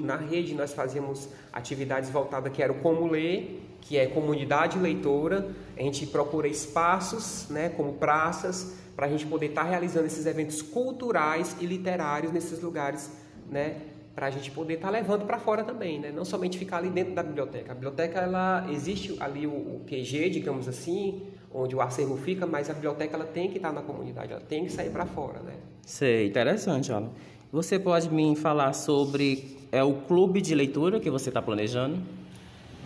na 0.00 0.16
rede 0.16 0.54
nós 0.54 0.72
fazíamos 0.72 1.28
atividades 1.52 2.08
voltadas 2.10 2.52
que 2.52 2.62
era 2.62 2.72
o 2.72 2.76
Como 2.76 3.08
Ler, 3.08 3.62
que 3.80 3.96
é 3.96 4.06
comunidade 4.06 4.78
leitora. 4.78 5.50
A 5.76 5.82
gente 5.82 6.06
procura 6.06 6.48
espaços, 6.48 7.48
né, 7.50 7.68
como 7.68 7.94
praças, 7.94 8.76
para 8.96 9.06
a 9.06 9.08
gente 9.08 9.26
poder 9.26 9.46
estar 9.46 9.64
tá 9.64 9.68
realizando 9.68 10.06
esses 10.06 10.24
eventos 10.24 10.62
culturais 10.62 11.54
e 11.60 11.66
literários 11.66 12.32
nesses 12.32 12.60
lugares, 12.62 13.12
né, 13.50 13.76
para 14.14 14.28
a 14.28 14.30
gente 14.30 14.50
poder 14.50 14.74
estar 14.74 14.86
tá 14.86 14.92
levando 14.92 15.26
para 15.26 15.38
fora 15.38 15.62
também, 15.62 16.00
né, 16.00 16.10
não 16.10 16.24
somente 16.24 16.56
ficar 16.56 16.78
ali 16.78 16.88
dentro 16.88 17.14
da 17.14 17.22
biblioteca. 17.22 17.72
A 17.72 17.74
biblioteca 17.74 18.20
ela 18.20 18.66
existe 18.70 19.14
ali 19.20 19.46
o, 19.46 19.50
o 19.50 19.82
QG, 19.86 20.30
digamos 20.30 20.66
assim, 20.66 21.22
onde 21.52 21.76
o 21.76 21.80
acervo 21.82 22.16
fica, 22.16 22.46
mas 22.46 22.70
a 22.70 22.72
biblioteca 22.72 23.14
ela 23.14 23.26
tem 23.26 23.50
que 23.50 23.58
estar 23.58 23.68
tá 23.68 23.74
na 23.74 23.82
comunidade, 23.82 24.32
ela 24.32 24.40
tem 24.40 24.64
que 24.64 24.72
sair 24.72 24.90
para 24.90 25.04
fora, 25.04 25.40
né? 25.40 25.52
Sei, 25.84 26.26
interessante, 26.28 26.90
Alan. 26.90 27.10
Você 27.52 27.78
pode 27.78 28.10
me 28.10 28.34
falar 28.34 28.72
sobre 28.72 29.56
é 29.70 29.82
o 29.82 29.94
clube 29.94 30.40
de 30.40 30.54
leitura 30.54 30.98
que 30.98 31.10
você 31.10 31.28
está 31.28 31.42
planejando 31.42 31.98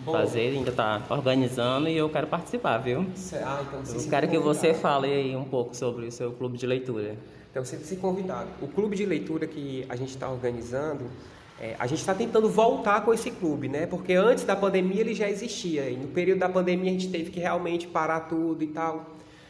Bom, 0.03 0.13
fazer, 0.13 0.55
ainda 0.55 0.71
está 0.71 1.03
organizando 1.09 1.87
e 1.87 1.95
eu 1.95 2.09
quero 2.09 2.27
participar, 2.27 2.77
viu? 2.79 3.05
Ah, 3.43 3.63
então 3.67 3.85
você 3.85 4.07
eu 4.07 4.09
quero 4.09 4.27
que 4.27 4.37
você 4.39 4.73
fale 4.73 5.07
aí 5.07 5.35
um 5.35 5.43
pouco 5.43 5.75
sobre 5.75 6.07
o 6.07 6.11
seu 6.11 6.31
clube 6.31 6.57
de 6.57 6.65
leitura. 6.65 7.15
Então, 7.51 7.65
você 7.65 7.77
se 7.77 7.97
convidado. 7.97 8.47
O 8.61 8.67
clube 8.67 8.95
de 8.95 9.05
leitura 9.05 9.45
que 9.45 9.85
a 9.89 9.95
gente 9.95 10.09
está 10.09 10.29
organizando, 10.29 11.05
é, 11.59 11.75
a 11.77 11.85
gente 11.85 11.99
está 11.99 12.15
tentando 12.15 12.49
voltar 12.49 13.03
com 13.03 13.13
esse 13.13 13.29
clube, 13.29 13.67
né? 13.67 13.85
Porque 13.85 14.13
antes 14.13 14.45
da 14.45 14.55
pandemia 14.55 15.01
ele 15.01 15.13
já 15.13 15.29
existia. 15.29 15.89
E 15.89 15.97
no 15.97 16.07
período 16.07 16.39
da 16.39 16.49
pandemia 16.49 16.89
a 16.89 16.93
gente 16.93 17.09
teve 17.09 17.29
que 17.29 17.39
realmente 17.39 17.87
parar 17.87 18.21
tudo 18.21 18.63
e 18.63 18.67
tal. 18.67 19.05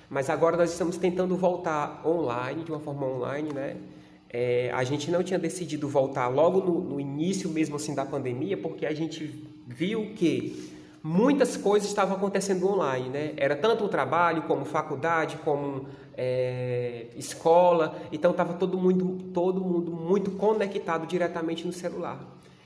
Mas 0.09 0.29
agora 0.29 0.57
nós 0.57 0.71
estamos 0.71 0.97
tentando 0.97 1.37
voltar 1.37 2.01
online, 2.05 2.63
de 2.63 2.71
uma 2.71 2.81
forma 2.81 3.05
online, 3.05 3.53
né? 3.53 3.77
É, 4.29 4.71
a 4.73 4.83
gente 4.83 5.11
não 5.11 5.23
tinha 5.23 5.37
decidido 5.37 5.87
voltar 5.87 6.27
logo 6.27 6.59
no, 6.59 6.81
no, 6.81 6.99
início 6.99 7.49
mesmo 7.49 7.75
assim 7.75 7.93
da 7.93 8.05
pandemia, 8.05 8.57
porque 8.57 8.85
a 8.85 8.93
gente 8.93 9.47
viu 9.71 10.13
que 10.15 10.71
muitas 11.01 11.57
coisas 11.57 11.89
estavam 11.89 12.15
acontecendo 12.17 12.67
online, 12.67 13.09
né? 13.09 13.33
Era 13.37 13.55
tanto 13.55 13.85
o 13.85 13.89
trabalho 13.89 14.43
como 14.43 14.65
faculdade, 14.65 15.37
como 15.37 15.87
é, 16.15 17.07
escola, 17.15 17.99
então 18.11 18.31
estava 18.31 18.53
todo 18.53 18.77
mundo, 18.77 19.31
todo 19.33 19.61
mundo 19.61 19.91
muito 19.91 20.31
conectado 20.31 21.07
diretamente 21.07 21.65
no 21.65 21.73
celular. 21.73 22.19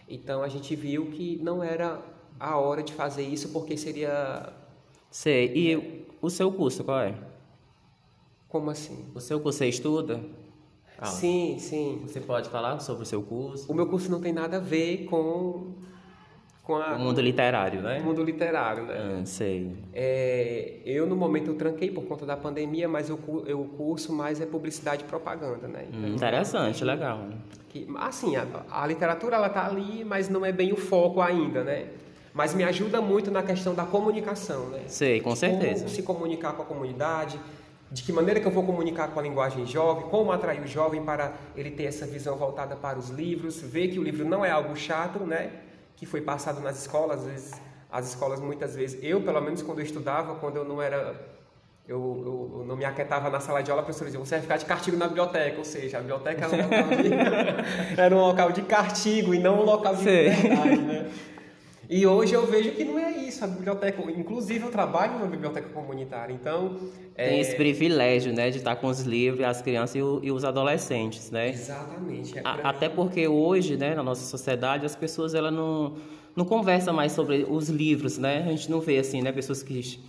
Então 0.10 0.44
a 0.44 0.48
gente 0.48 0.76
viu 0.76 1.08
que 1.08 1.38
não 1.42 1.64
era 1.64 2.02
a 2.40 2.58
hora 2.58 2.84
de 2.84 2.94
fazer 2.94 3.24
isso, 3.24 3.50
porque 3.50 3.78
seria. 3.78 4.52
Sei. 5.10 5.52
E 5.56 6.06
o 6.22 6.30
seu 6.30 6.52
curso 6.52 6.84
qual 6.84 7.00
é? 7.00 7.16
Como 8.50 8.70
assim? 8.70 9.06
O 9.14 9.20
seu 9.20 9.40
curso 9.40 9.60
você 9.60 9.68
estuda? 9.68 10.22
Ah, 10.98 11.08
sim, 11.08 11.58
sim. 11.60 12.04
Você 12.08 12.22
pode 12.22 12.50
falar 12.50 12.80
sobre 12.80 13.04
o 13.04 13.06
seu 13.06 13.22
curso? 13.22 13.70
O 13.72 13.76
meu 13.76 13.88
curso 13.88 14.10
não 14.10 14.22
tem 14.22 14.32
nada 14.32 14.58
a 14.58 14.60
ver 14.60 15.06
com 15.06 15.74
com 16.66 16.76
a, 16.76 16.96
o 16.96 17.00
mundo 17.00 17.22
literário, 17.22 17.82
né? 17.82 18.00
O 18.00 18.04
mundo 18.04 18.24
literário, 18.24 18.84
né? 18.86 19.20
Ah, 19.22 19.26
sei. 19.26 19.72
É, 19.94 20.80
eu, 20.84 21.06
no 21.06 21.16
momento, 21.16 21.52
eu 21.52 21.56
tranquei 21.56 21.92
por 21.92 22.06
conta 22.06 22.26
da 22.26 22.36
pandemia, 22.36 22.90
mas 22.90 23.08
eu, 23.08 23.20
eu 23.46 23.64
curso 23.78 24.12
mais 24.12 24.42
é 24.42 24.48
publicidade 24.48 25.04
e 25.04 25.06
propaganda, 25.06 25.68
né? 25.68 25.86
Então, 25.88 26.10
interessante, 26.10 26.84
legal. 26.84 27.28
Que, 27.70 27.88
assim, 27.98 28.36
a, 28.36 28.46
a 28.72 28.88
literatura, 28.88 29.36
ela 29.36 29.48
tá 29.48 29.68
ali, 29.68 30.04
mas 30.04 30.28
não 30.28 30.44
é 30.44 30.52
bem 30.52 30.74
o 30.74 30.76
foco 30.76 31.22
ainda, 31.22 31.64
né? 31.64 31.86
Mas 32.34 32.54
me 32.56 32.64
ajuda 32.64 33.00
muito 33.00 33.30
na 33.30 33.44
questão 33.44 33.76
da 33.76 33.86
comunicação, 33.86 34.70
né? 34.70 34.82
Sei, 34.88 35.22
com 35.22 35.36
certeza. 35.36 35.84
Como 35.84 35.90
se 35.90 36.02
comunicar 36.02 36.54
com 36.54 36.64
a 36.64 36.66
comunidade, 36.66 37.40
de 37.92 38.02
que 38.02 38.12
maneira 38.12 38.40
que 38.40 38.48
eu 38.48 38.52
vou 38.52 38.64
comunicar 38.64 39.10
com 39.10 39.20
a 39.20 39.24
linguagem 39.24 39.68
jovem, 39.68 40.06
como 40.10 40.32
atrair 40.32 40.62
o 40.62 40.68
jovem 40.68 41.04
para 41.04 41.34
ele 41.56 41.70
ter 41.70 41.84
essa 41.84 42.08
visão 42.08 42.36
voltada 42.36 42.76
para 42.76 42.98
os 42.98 43.10
livros, 43.10 43.62
ver 43.62 43.90
que 43.90 44.00
o 44.00 44.04
livro 44.04 44.28
não 44.28 44.44
é 44.44 44.50
algo 44.50 44.76
chato, 44.76 45.20
né? 45.20 45.52
Que 45.96 46.06
foi 46.06 46.22
passado 46.22 46.60
nas 46.62 46.80
escolas, 46.80 47.20
às 47.20 47.26
vezes, 47.26 47.62
as 47.92 48.10
escolas 48.10 48.40
muitas 48.40 48.76
vezes, 48.76 49.00
eu 49.02 49.22
pelo 49.22 49.42
menos 49.42 49.62
quando 49.62 49.80
eu 49.80 49.86
estudava, 49.86 50.36
quando 50.36 50.58
eu 50.58 50.66
não 50.66 50.82
era, 50.82 51.16
eu, 51.88 52.24
eu, 52.26 52.60
eu 52.60 52.66
não 52.66 52.76
me 52.76 52.84
aquietava 52.84 53.30
na 53.30 53.40
sala 53.40 53.64
de 53.64 53.72
aula, 53.72 53.82
a 53.82 53.86
professora 53.86 54.10
dizia, 54.10 54.24
você 54.24 54.36
vai 54.36 54.42
ficar 54.42 54.58
de 54.58 54.66
castigo 54.66 54.98
na 54.98 55.08
biblioteca, 55.08 55.58
ou 55.58 55.66
seja, 55.66 55.98
a 55.98 56.02
biblioteca 56.02 56.46
era 56.46 56.56
um 56.56 56.62
local 56.64 56.90
de, 56.98 57.14
era 58.02 58.16
um 58.16 58.20
local 58.20 58.52
de 58.52 58.62
castigo 58.64 59.34
e 59.34 59.40
não 59.40 59.62
um 59.62 59.64
local 59.64 59.96
de 59.96 60.04
liberdade, 60.04 60.78
né? 60.82 61.12
E 61.90 62.06
hoje 62.06 62.34
eu 62.34 62.46
vejo 62.46 62.72
que 62.72 62.84
não 62.84 62.98
é 62.98 63.12
isso. 63.12 63.44
A 63.44 63.48
biblioteca, 63.48 64.02
inclusive 64.12 64.64
eu 64.64 64.72
trabalho 64.72 65.14
numa 65.14 65.28
biblioteca 65.28 65.70
comunitária, 65.70 66.34
então 66.34 66.78
tem 67.16 67.38
é... 67.38 67.40
esse 67.40 67.56
privilégio, 67.56 68.34
né, 68.34 68.50
de 68.50 68.58
estar 68.58 68.76
com 68.76 68.88
os 68.88 69.02
livros, 69.02 69.46
as 69.46 69.62
crianças 69.62 69.96
e, 69.96 70.02
o, 70.02 70.20
e 70.24 70.32
os 70.32 70.44
adolescentes, 70.44 71.32
né? 71.32 71.50
Exatamente. 71.50 72.38
É 72.38 72.42
A, 72.44 72.70
até 72.70 72.90
porque 72.90 73.28
hoje, 73.28 73.78
né, 73.78 73.96
na 73.96 74.04
nossa 74.04 74.26
sociedade, 74.26 74.86
as 74.86 74.96
pessoas 74.96 75.34
ela 75.34 75.52
não 75.52 75.96
não 76.36 76.44
conversam 76.44 76.94
mais 76.94 77.14
sobre 77.14 77.46
os 77.50 77.70
livros, 77.70 78.18
né? 78.18 78.44
A 78.46 78.50
gente 78.50 78.70
não 78.70 78.82
vê 78.82 78.98
assim, 78.98 79.22
né, 79.22 79.32
pessoas 79.32 79.64
que 79.64 80.00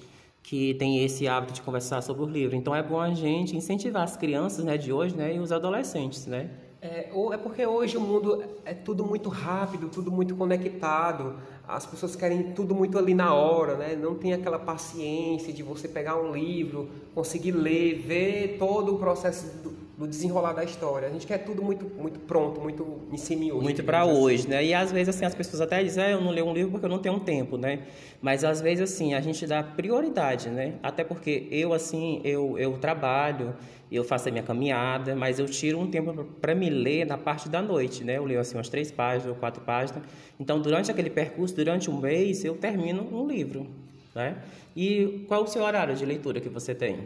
que 0.42 0.74
têm 0.74 1.04
esse 1.04 1.26
hábito 1.26 1.54
de 1.54 1.62
conversar 1.62 2.00
sobre 2.02 2.22
os 2.22 2.30
livros. 2.30 2.54
Então 2.56 2.72
é 2.72 2.80
bom 2.80 3.00
a 3.00 3.12
gente 3.12 3.56
incentivar 3.56 4.04
as 4.04 4.16
crianças, 4.16 4.64
né, 4.64 4.78
de 4.78 4.92
hoje, 4.92 5.16
né, 5.16 5.34
e 5.34 5.40
os 5.40 5.50
adolescentes, 5.50 6.24
né? 6.26 6.48
É, 6.80 7.08
é 7.10 7.36
porque 7.36 7.66
hoje 7.66 7.96
o 7.96 8.00
mundo 8.00 8.44
é 8.64 8.72
tudo 8.72 9.04
muito 9.04 9.28
rápido, 9.28 9.88
tudo 9.88 10.12
muito 10.12 10.36
conectado. 10.36 11.36
As 11.68 11.84
pessoas 11.84 12.14
querem 12.14 12.52
tudo 12.52 12.74
muito 12.74 12.96
ali 12.96 13.12
na 13.12 13.34
hora, 13.34 13.76
né? 13.76 13.96
Não 13.96 14.14
tem 14.14 14.32
aquela 14.32 14.58
paciência 14.58 15.52
de 15.52 15.62
você 15.62 15.88
pegar 15.88 16.16
um 16.16 16.32
livro, 16.32 16.88
conseguir 17.14 17.52
ler, 17.52 17.98
ver 17.98 18.56
todo 18.58 18.94
o 18.94 18.98
processo 18.98 19.46
do, 19.62 19.85
do 19.96 20.06
desenrolar 20.06 20.52
da 20.52 20.62
história. 20.62 21.08
A 21.08 21.10
gente 21.10 21.26
quer 21.26 21.38
tudo 21.38 21.62
muito, 21.62 21.86
muito 21.98 22.20
pronto, 22.20 22.60
muito 22.60 23.00
em 23.12 23.50
hoje. 23.50 23.62
Muito 23.62 23.82
para 23.82 24.02
assim. 24.02 24.12
hoje, 24.12 24.48
né? 24.48 24.64
E 24.64 24.74
às 24.74 24.92
vezes 24.92 25.14
assim 25.14 25.24
as 25.24 25.34
pessoas 25.34 25.60
até 25.60 25.82
dizem, 25.82 26.04
ah, 26.04 26.10
eu 26.10 26.20
não 26.20 26.30
leio 26.30 26.46
um 26.46 26.52
livro 26.52 26.72
porque 26.72 26.84
eu 26.84 26.90
não 26.90 26.98
tenho 26.98 27.18
tempo, 27.20 27.56
né? 27.56 27.80
Mas 28.20 28.44
às 28.44 28.60
vezes 28.60 28.92
assim 28.92 29.14
a 29.14 29.20
gente 29.20 29.46
dá 29.46 29.62
prioridade, 29.62 30.50
né? 30.50 30.74
Até 30.82 31.02
porque 31.02 31.48
eu 31.50 31.72
assim 31.72 32.20
eu 32.24 32.58
eu 32.58 32.76
trabalho 32.78 33.54
eu 33.90 34.02
faço 34.02 34.28
a 34.28 34.32
minha 34.32 34.42
caminhada, 34.42 35.14
mas 35.14 35.38
eu 35.38 35.46
tiro 35.46 35.78
um 35.78 35.88
tempo 35.88 36.24
para 36.40 36.54
me 36.54 36.68
ler 36.68 37.06
na 37.06 37.16
parte 37.16 37.48
da 37.48 37.62
noite, 37.62 38.02
né? 38.02 38.18
Eu 38.18 38.24
leio 38.24 38.40
assim 38.40 38.56
umas 38.56 38.68
três 38.68 38.90
páginas 38.90 39.28
ou 39.28 39.34
quatro 39.36 39.62
páginas. 39.62 40.02
Então, 40.40 40.60
durante 40.60 40.90
aquele 40.90 41.08
percurso, 41.08 41.54
durante 41.54 41.88
um 41.88 42.00
mês, 42.00 42.44
eu 42.44 42.56
termino 42.56 43.06
um 43.12 43.26
livro, 43.26 43.66
né? 44.14 44.38
E 44.74 45.24
qual 45.28 45.44
o 45.44 45.46
seu 45.46 45.62
horário 45.62 45.94
de 45.94 46.04
leitura 46.04 46.40
que 46.40 46.48
você 46.48 46.74
tem? 46.74 46.98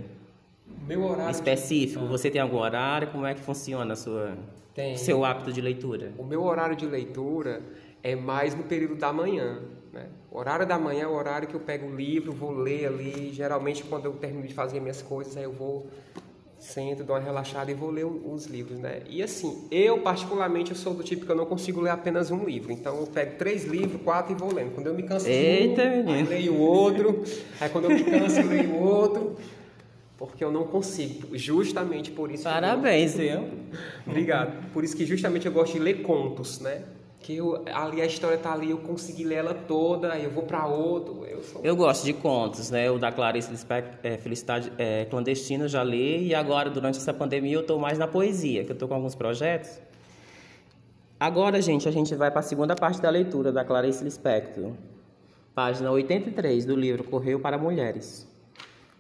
Meu 0.87 1.05
horário 1.05 1.31
específico. 1.31 2.05
De... 2.05 2.09
Você 2.09 2.31
tem 2.31 2.41
algum 2.41 2.59
horário? 2.59 3.09
Como 3.09 3.25
é 3.27 3.35
que 3.35 3.41
funciona 3.41 3.93
a 3.93 3.97
sua 3.97 4.37
tem. 4.75 4.97
seu 4.97 5.25
hábito 5.25 5.53
de 5.53 5.61
leitura? 5.61 6.13
O 6.19 6.25
meu 6.25 6.43
horário 6.43 6.77
de 6.77 6.87
leitura 6.87 7.63
é 8.03 8.17
mais 8.17 8.55
no 8.55 8.65
período 8.65 8.97
da 8.97 9.13
manhã. 9.13 9.61
Né? 9.93 10.07
O 10.31 10.39
horário 10.39 10.67
da 10.67 10.79
manhã 10.79 11.05
é 11.05 11.07
o 11.07 11.13
horário 11.13 11.49
que 11.49 11.55
eu 11.55 11.61
pego 11.61 11.87
o 11.87 11.95
livro, 11.95 12.33
vou 12.33 12.53
ler 12.53 12.87
ali. 12.87 13.33
Geralmente, 13.33 13.83
quando 13.85 14.07
eu 14.07 14.13
termino 14.13 14.47
de 14.47 14.55
fazer 14.55 14.81
minhas 14.81 15.03
coisas, 15.03 15.37
aí 15.37 15.45
eu 15.45 15.53
vou, 15.53 15.89
sento, 16.59 17.03
dou 17.03 17.17
uma 17.17 17.23
relaxada 17.23 17.71
e 17.71 17.75
vou 17.75 17.91
ler 17.91 18.05
os 18.05 18.47
livros. 18.47 18.79
Né? 18.79 19.03
E 19.09 19.23
assim, 19.23 19.67
eu 19.71 19.99
particularmente 19.99 20.71
eu 20.71 20.77
sou 20.77 20.95
do 20.95 21.03
tipo 21.03 21.27
que 21.27 21.33
eu 21.33 21.37
não 21.37 21.47
consigo 21.47 21.81
ler 21.81 21.91
apenas 21.91 22.31
um 22.31 22.45
livro. 22.45 22.73
Então 22.73 22.99
eu 22.99 23.07
pego 23.07 23.37
três 23.37 23.65
livros, 23.65 24.01
quatro 24.03 24.33
e 24.33 24.37
vou 24.37 24.53
lendo. 24.55 24.75
Quando 24.75 24.87
eu 24.87 24.95
me 24.95 25.03
canso 25.03 25.29
Eita, 25.29 25.83
um, 25.83 26.25
leio 26.25 26.57
outro. 26.57 27.25
Aí 27.61 27.69
quando 27.69 27.85
eu 27.85 27.91
me 27.91 28.05
canso, 28.05 28.41
eu 28.41 28.47
leio 28.47 28.77
outro. 28.77 29.37
Porque 30.21 30.45
eu 30.45 30.53
não 30.53 30.65
consigo. 30.65 31.29
Justamente 31.33 32.11
por 32.11 32.31
isso. 32.31 32.45
Parabéns, 32.45 33.15
viu? 33.15 33.49
Obrigado. 34.07 34.71
Por 34.71 34.85
isso 34.85 34.95
que 34.95 35.07
justamente 35.07 35.47
eu 35.47 35.53
gosto 35.53 35.73
de 35.73 35.79
ler 35.79 36.03
contos, 36.03 36.61
né? 36.61 36.83
Que 37.21 37.37
eu, 37.37 37.65
ali 37.73 38.03
a 38.03 38.05
história 38.05 38.37
tá 38.37 38.53
ali, 38.53 38.71
eu 38.71 38.77
consegui 38.77 39.25
ler 39.25 39.37
ela 39.37 39.55
toda, 39.55 40.19
eu 40.19 40.31
vou 40.31 40.43
para 40.43 40.67
outro. 40.67 41.25
Eu, 41.25 41.43
sou... 41.43 41.63
eu 41.65 41.75
gosto 41.75 42.05
de 42.05 42.13
contos, 42.13 42.71
né? 42.71 42.91
O 42.91 42.99
da 42.99 43.11
Clarice 43.11 43.51
Lispector, 43.51 43.99
é, 44.03 44.19
Felicidade 44.19 44.71
é, 44.77 45.07
Clandestina, 45.07 45.65
eu 45.65 45.69
já 45.69 45.83
li. 45.83 46.27
E 46.27 46.35
agora, 46.35 46.69
durante 46.69 46.99
essa 46.99 47.15
pandemia, 47.15 47.55
eu 47.55 47.63
estou 47.63 47.79
mais 47.79 47.97
na 47.97 48.07
poesia, 48.07 48.63
que 48.63 48.71
eu 48.71 48.75
estou 48.75 48.89
com 48.89 48.95
alguns 48.95 49.15
projetos. 49.15 49.81
Agora, 51.19 51.63
gente, 51.63 51.89
a 51.89 51.91
gente 51.91 52.15
vai 52.15 52.31
para 52.31 52.41
a 52.41 52.43
segunda 52.43 52.77
parte 52.77 53.01
da 53.01 53.09
leitura 53.09 53.51
da 53.51 53.65
Clarice 53.65 54.05
Lispector. 54.05 54.73
Página 55.55 55.91
83 55.91 56.67
do 56.67 56.77
livro 56.77 57.05
Correio 57.05 57.41
para 57.41 57.57
Mulheres. 57.57 58.30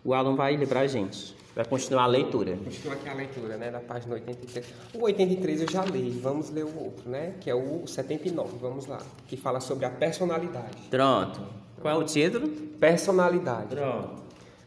O 0.04 0.14
Alan 0.14 0.34
vai 0.34 0.56
ler 0.56 0.66
para 0.66 0.80
a 0.80 0.86
gente. 0.86 1.34
Vai 1.54 1.64
continuar 1.64 2.04
a 2.04 2.06
leitura. 2.06 2.56
Continua 2.56 2.94
aqui 2.94 3.08
a 3.08 3.14
leitura, 3.14 3.56
né, 3.56 3.70
da 3.70 3.80
página 3.80 4.14
83. 4.14 4.66
O 4.94 5.02
83 5.02 5.62
eu 5.62 5.70
já 5.70 5.84
li, 5.84 6.10
vamos 6.10 6.48
ler 6.50 6.64
o 6.64 6.78
outro, 6.78 7.10
né, 7.10 7.34
que 7.40 7.50
é 7.50 7.54
o 7.54 7.86
79, 7.86 8.56
vamos 8.60 8.86
lá, 8.86 9.02
que 9.26 9.36
fala 9.36 9.60
sobre 9.60 9.84
a 9.84 9.90
personalidade. 9.90 10.78
Pronto. 10.88 11.40
Qual 11.80 11.94
é 11.94 11.98
o 11.98 12.04
título? 12.04 12.48
Personalidade. 12.48 13.74
Pronto. 13.74 14.22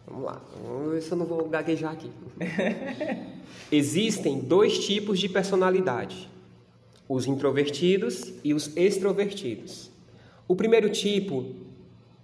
Vamos 0.05 0.25
lá, 0.25 0.41
vamos 0.61 0.91
ver 0.91 1.01
se 1.01 1.11
eu 1.11 1.17
não 1.17 1.25
vou 1.25 1.47
gaguejar 1.47 1.93
aqui. 1.93 2.11
Existem 3.71 4.39
dois 4.39 4.85
tipos 4.85 5.19
de 5.19 5.29
personalidade: 5.29 6.29
os 7.07 7.25
introvertidos 7.25 8.33
e 8.43 8.53
os 8.53 8.75
extrovertidos. 8.75 9.89
O 10.47 10.55
primeiro 10.55 10.89
tipo 10.89 11.55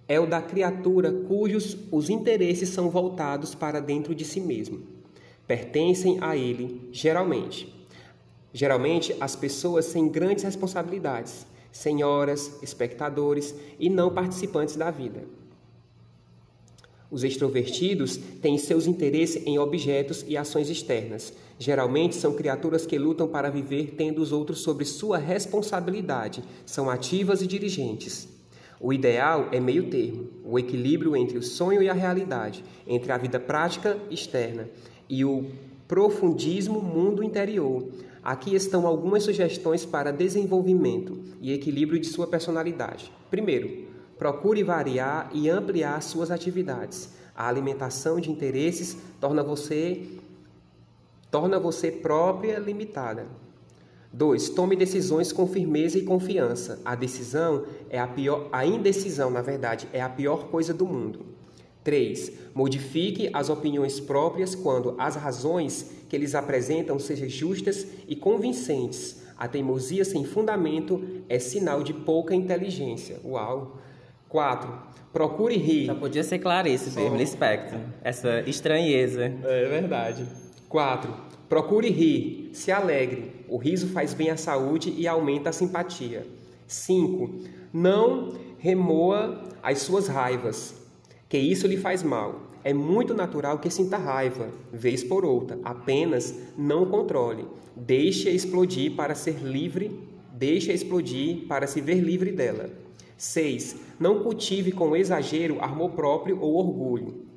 é 0.09 0.19
o 0.19 0.25
da 0.25 0.41
criatura 0.41 1.11
cujos 1.11 1.77
os 1.91 2.09
interesses 2.09 2.69
são 2.69 2.89
voltados 2.89 3.53
para 3.53 3.79
dentro 3.79 4.15
de 4.15 4.25
si 4.25 4.41
mesmo. 4.41 4.81
Pertencem 5.47 6.17
a 6.19 6.35
ele, 6.35 6.89
geralmente. 6.91 7.71
Geralmente, 8.51 9.15
as 9.21 9.35
pessoas 9.35 9.85
sem 9.85 10.09
grandes 10.09 10.43
responsabilidades, 10.43 11.45
senhoras, 11.71 12.57
espectadores 12.63 13.53
e 13.79 13.87
não 13.87 14.11
participantes 14.11 14.75
da 14.75 14.89
vida. 14.89 15.23
Os 17.11 17.23
extrovertidos 17.23 18.17
têm 18.41 18.57
seus 18.57 18.87
interesses 18.87 19.45
em 19.45 19.59
objetos 19.59 20.25
e 20.27 20.35
ações 20.35 20.69
externas. 20.69 21.33
Geralmente 21.59 22.15
são 22.15 22.33
criaturas 22.33 22.85
que 22.87 22.97
lutam 22.97 23.27
para 23.27 23.51
viver 23.51 23.93
tendo 23.95 24.21
os 24.21 24.31
outros 24.31 24.61
sobre 24.61 24.85
sua 24.85 25.19
responsabilidade, 25.19 26.43
são 26.65 26.89
ativas 26.89 27.43
e 27.43 27.47
dirigentes. 27.47 28.38
O 28.79 28.93
ideal 28.93 29.49
é 29.51 29.59
meio 29.59 29.89
termo, 29.89 30.29
o 30.45 30.57
equilíbrio 30.57 31.15
entre 31.15 31.37
o 31.37 31.43
sonho 31.43 31.81
e 31.81 31.89
a 31.89 31.93
realidade, 31.93 32.63
entre 32.87 33.11
a 33.11 33.17
vida 33.17 33.39
prática 33.39 33.97
externa 34.09 34.69
e 35.09 35.25
o 35.25 35.51
profundismo 35.85 36.81
mundo 36.81 37.21
interior. 37.21 37.89
Aqui 38.23 38.55
estão 38.55 38.87
algumas 38.87 39.23
sugestões 39.23 39.85
para 39.85 40.11
desenvolvimento 40.11 41.19
e 41.41 41.51
equilíbrio 41.51 41.99
de 41.99 42.07
sua 42.07 42.27
personalidade. 42.27 43.11
Primeiro, 43.29 43.87
procure 44.17 44.63
variar 44.63 45.29
e 45.33 45.49
ampliar 45.49 46.01
suas 46.01 46.31
atividades. 46.31 47.09
A 47.35 47.47
alimentação 47.47 48.19
de 48.19 48.31
interesses 48.31 48.97
torna 49.19 49.43
você 49.43 50.05
torna 51.31 51.59
você 51.59 51.91
própria 51.91 52.57
limitada. 52.57 53.27
2. 54.11 54.49
Tome 54.49 54.75
decisões 54.75 55.31
com 55.31 55.47
firmeza 55.47 55.97
e 55.97 56.03
confiança. 56.03 56.81
A 56.83 56.95
decisão 56.95 57.65
é 57.89 57.99
a 57.99 58.07
pior, 58.07 58.49
a 58.51 58.65
indecisão, 58.65 59.29
na 59.29 59.41
verdade, 59.41 59.87
é 59.93 60.01
a 60.01 60.09
pior 60.09 60.47
coisa 60.47 60.73
do 60.73 60.85
mundo. 60.85 61.25
3. 61.83 62.31
Modifique 62.53 63.29
as 63.33 63.49
opiniões 63.49 63.99
próprias 63.99 64.53
quando 64.55 64.95
as 64.97 65.15
razões 65.15 65.91
que 66.09 66.15
eles 66.15 66.35
apresentam 66.35 66.99
sejam 66.99 67.29
justas 67.29 67.87
e 68.07 68.15
convincentes. 68.15 69.23
A 69.37 69.47
teimosia 69.47 70.03
sem 70.03 70.25
fundamento 70.25 71.01
é 71.29 71.39
sinal 71.39 71.81
de 71.81 71.93
pouca 71.93 72.35
inteligência. 72.35 73.19
Uau! 73.23 73.79
4. 74.27 74.71
Procure 75.13 75.55
rir. 75.55 75.85
Já 75.85 75.95
podia 75.95 76.23
ser 76.23 76.39
Clarice 76.39 76.91
mesmo, 76.91 77.15
Lispector. 77.15 77.79
Essa 78.03 78.41
estranheza. 78.41 79.33
É 79.43 79.67
verdade. 79.69 80.25
4. 80.67 81.11
Procure 81.47 81.89
rir, 81.89 82.49
se 82.53 82.71
alegre. 82.71 83.38
O 83.49 83.57
riso 83.57 83.87
faz 83.87 84.13
bem 84.13 84.29
à 84.29 84.37
saúde 84.37 84.93
e 84.95 85.07
aumenta 85.07 85.49
a 85.49 85.53
simpatia. 85.53 86.25
5. 86.67 87.29
Não 87.73 88.33
remoa 88.59 89.43
as 89.63 89.79
suas 89.79 90.07
raivas, 90.07 90.75
que 91.27 91.37
isso 91.37 91.65
lhe 91.65 91.77
faz 91.77 92.03
mal. 92.03 92.49
É 92.63 92.73
muito 92.73 93.13
natural 93.13 93.57
que 93.59 93.69
sinta 93.69 93.97
raiva, 93.97 94.49
vez 94.71 95.03
por 95.03 95.25
outra. 95.25 95.57
Apenas 95.63 96.35
não 96.57 96.85
controle. 96.85 97.45
Deixe-a 97.75 98.31
explodir 98.31 98.95
para 98.95 99.15
ser 99.15 99.39
livre, 99.41 99.99
deixe-a 100.33 100.73
explodir 100.73 101.47
para 101.47 101.65
se 101.65 101.81
ver 101.81 101.99
livre 102.01 102.31
dela. 102.31 102.69
6. 103.17 103.77
Não 103.99 104.23
cultive 104.23 104.71
com 104.71 104.95
exagero 104.95 105.57
amor 105.59 105.91
próprio 105.91 106.39
ou 106.41 106.55
orgulho. 106.55 107.28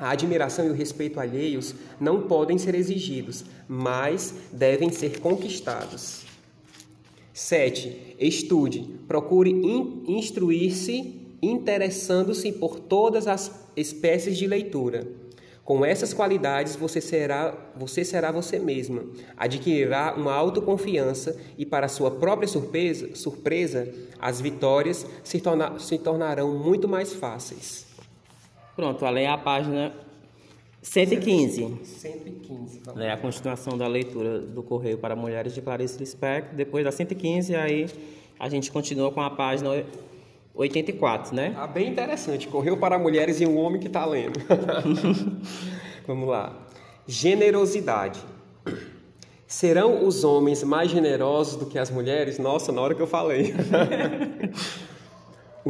A 0.00 0.10
admiração 0.10 0.66
e 0.66 0.70
o 0.70 0.74
respeito 0.74 1.20
alheios 1.20 1.74
não 2.00 2.22
podem 2.22 2.56
ser 2.56 2.74
exigidos, 2.74 3.44
mas 3.68 4.34
devem 4.50 4.90
ser 4.90 5.20
conquistados. 5.20 6.22
7. 7.34 8.16
Estude. 8.18 8.80
Procure 9.06 9.50
in 9.50 10.04
instruir-se 10.08 11.20
interessando-se 11.42 12.52
por 12.52 12.80
todas 12.80 13.26
as 13.26 13.66
espécies 13.76 14.36
de 14.36 14.46
leitura. 14.46 15.06
Com 15.64 15.84
essas 15.84 16.12
qualidades, 16.12 16.74
você 16.74 17.00
será 17.00 17.54
você, 17.76 18.04
será 18.04 18.32
você 18.32 18.58
mesma. 18.58 19.04
Adquirirá 19.36 20.14
uma 20.16 20.34
autoconfiança 20.34 21.38
e, 21.56 21.64
para 21.64 21.86
sua 21.86 22.10
própria 22.10 22.48
surpresa, 22.48 23.14
surpresa 23.14 23.88
as 24.18 24.40
vitórias 24.40 25.06
se, 25.22 25.40
torna, 25.40 25.78
se 25.78 25.96
tornarão 25.98 26.58
muito 26.58 26.88
mais 26.88 27.12
fáceis. 27.12 27.86
Pronto, 28.80 29.04
a 29.04 29.10
ler 29.10 29.26
a 29.26 29.36
página 29.36 29.92
115. 30.80 31.80
115. 31.84 32.80
Vamos. 32.82 33.02
É 33.02 33.12
a 33.12 33.16
continuação 33.18 33.76
da 33.76 33.86
leitura 33.86 34.38
do 34.38 34.62
Correio 34.62 34.96
para 34.96 35.14
Mulheres 35.14 35.52
de 35.52 35.60
Clarice 35.60 35.98
Lispector. 35.98 36.54
Depois 36.54 36.82
da 36.82 36.90
115, 36.90 37.54
aí 37.54 37.90
a 38.38 38.48
gente 38.48 38.72
continua 38.72 39.12
com 39.12 39.20
a 39.20 39.28
página 39.28 39.84
84, 40.54 41.36
né? 41.36 41.54
Ah, 41.58 41.66
bem 41.66 41.90
interessante. 41.90 42.48
Correio 42.48 42.78
para 42.78 42.98
Mulheres 42.98 43.38
e 43.42 43.46
um 43.46 43.58
homem 43.58 43.78
que 43.78 43.86
está 43.86 44.06
lendo. 44.06 44.40
Vamos 46.08 46.26
lá. 46.26 46.56
Generosidade. 47.06 48.18
Serão 49.46 50.06
os 50.06 50.24
homens 50.24 50.64
mais 50.64 50.90
generosos 50.90 51.56
do 51.56 51.66
que 51.66 51.78
as 51.78 51.90
mulheres? 51.90 52.38
Nossa, 52.38 52.72
na 52.72 52.80
hora 52.80 52.94
que 52.94 53.02
eu 53.02 53.06
falei. 53.06 53.54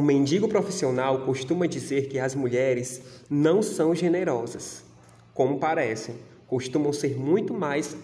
O 0.01 0.03
mendigo 0.03 0.47
profissional 0.47 1.19
costuma 1.27 1.67
dizer 1.67 2.07
que 2.07 2.17
as 2.17 2.33
mulheres 2.33 3.03
não 3.29 3.61
são 3.61 3.93
generosas, 3.93 4.83
como 5.31 5.59
parecem, 5.59 6.15
costumam 6.47 6.91
ser 6.91 7.15
muito 7.15 7.53
mais 7.53 7.95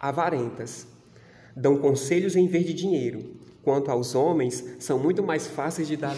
avarentas. 0.00 0.84
Dão 1.54 1.76
conselhos 1.76 2.34
em 2.34 2.48
vez 2.48 2.66
de 2.66 2.74
dinheiro. 2.74 3.36
Quanto 3.62 3.88
aos 3.88 4.16
homens, 4.16 4.64
são 4.80 4.98
muito 4.98 5.22
mais 5.22 5.46
fáceis 5.46 5.86
de 5.86 5.96
dar 5.96 6.16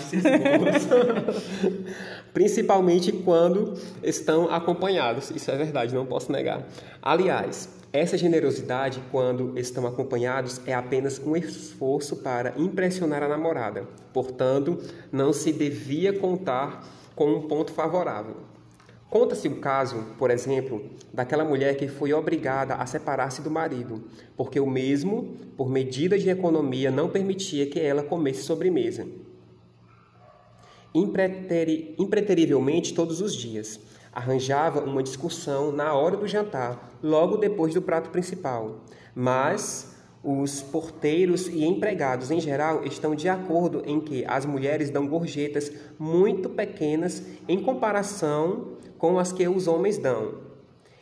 Principalmente 2.33 3.12
quando 3.12 3.75
estão 4.03 4.49
acompanhados. 4.49 5.31
Isso 5.33 5.51
é 5.51 5.57
verdade, 5.59 5.95
não 5.95 6.07
posso 6.07 6.33
negar. 6.33 6.66
Aliás, 7.03 7.69
essa 7.92 8.18
generosidade, 8.18 9.03
quando 9.11 9.59
estão 9.59 9.87
acompanhados, 9.87 10.61
é 10.66 10.75
apenas 10.75 11.18
um 11.18 11.37
esforço 11.37 12.16
para 12.16 12.55
impressionar 12.57 13.22
a 13.22 13.29
namorada. 13.29 13.87
Portanto, 14.12 14.79
não 15.11 15.33
se 15.33 15.53
devia 15.53 16.12
contar 16.12 16.87
com 17.14 17.33
um 17.33 17.42
ponto 17.49 17.72
favorável. 17.72 18.37
Conta-se 19.09 19.46
o 19.49 19.57
caso, 19.57 20.05
por 20.18 20.31
exemplo, 20.31 20.85
daquela 21.12 21.44
mulher 21.44 21.77
que 21.77 21.87
foi 21.87 22.12
obrigada 22.12 22.75
a 22.75 22.85
separar-se 22.87 23.40
do 23.40 23.51
marido, 23.51 24.05
porque 24.37 24.59
o 24.59 24.66
mesmo, 24.66 25.37
por 25.57 25.70
medida 25.70 26.18
de 26.18 26.29
economia, 26.29 26.90
não 26.90 27.09
permitia 27.09 27.66
que 27.66 27.79
ela 27.79 28.03
comesse 28.03 28.42
sobremesa. 28.42 29.07
Impreteri 30.92 31.94
impreterivelmente 31.99 32.94
todos 32.94 33.20
os 33.20 33.35
dias 33.35 33.79
arranjava 34.16 34.81
uma 34.81 35.02
discussão 35.02 35.70
na 35.70 35.92
hora 35.92 36.16
do 36.16 36.26
jantar, 36.26 36.98
logo 37.02 37.37
depois 37.37 37.74
do 37.74 37.83
prato 37.83 38.09
principal. 38.09 38.81
Mas 39.14 39.94
Os 40.29 40.61
porteiros 40.61 41.46
e 41.46 41.64
empregados 41.64 42.33
em 42.33 42.40
geral 42.40 42.83
estão 42.85 43.14
de 43.14 43.29
acordo 43.29 43.85
em 43.87 44.00
que 44.00 44.24
as 44.26 44.44
mulheres 44.44 44.90
dão 44.90 45.07
gorjetas 45.07 45.70
muito 45.96 46.48
pequenas 46.48 47.22
em 47.46 47.62
comparação 47.62 48.72
com 48.98 49.20
as 49.20 49.31
que 49.31 49.46
os 49.46 49.68
homens 49.68 49.98
dão. 49.98 50.46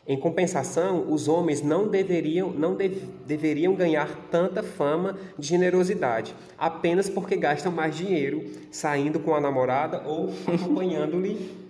Em 0.06 0.20
compensação, 0.20 1.10
os 1.10 1.26
homens 1.26 1.62
não 1.62 1.88
deveriam, 1.88 2.50
não 2.50 2.76
deveriam 3.24 3.74
ganhar 3.74 4.28
tanta 4.30 4.62
fama 4.62 5.16
de 5.38 5.48
generosidade, 5.48 6.36
apenas 6.58 7.08
porque 7.08 7.34
gastam 7.34 7.72
mais 7.72 7.96
dinheiro 7.96 8.44
saindo 8.70 9.18
com 9.18 9.34
a 9.34 9.40
namorada 9.40 10.02
ou 10.06 10.28
acompanhando-lhe 10.46 11.63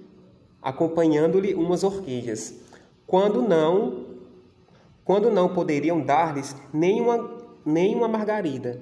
acompanhando-lhe 0.64 1.54
umas 1.54 1.84
orquídeas. 1.84 2.54
Quando 3.06 3.42
não, 3.42 4.06
quando 5.04 5.30
não 5.30 5.54
poderiam 5.54 6.00
dar-lhes 6.00 6.56
nenhuma 6.72 7.44
nenhuma 7.64 8.08
margarida. 8.08 8.80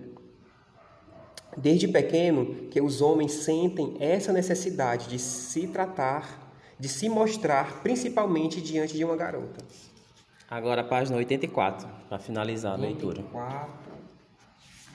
Desde 1.57 1.87
pequeno 1.87 2.69
que 2.71 2.81
os 2.81 3.01
homens 3.03 3.33
sentem 3.33 3.97
essa 4.01 4.33
necessidade 4.33 5.09
de 5.09 5.19
se 5.19 5.67
tratar 5.69 6.41
de 6.83 6.89
se 6.89 7.09
mostrar 7.09 7.81
principalmente 7.81 8.61
diante 8.61 8.97
de 8.97 9.05
uma 9.05 9.15
garota. 9.15 9.65
Agora 10.51 10.81
a 10.81 10.85
página 10.85 11.17
84, 11.17 11.89
para 12.09 12.19
finalizar 12.19 12.73
a 12.73 12.75
84. 12.75 13.23
leitura. 13.23 13.69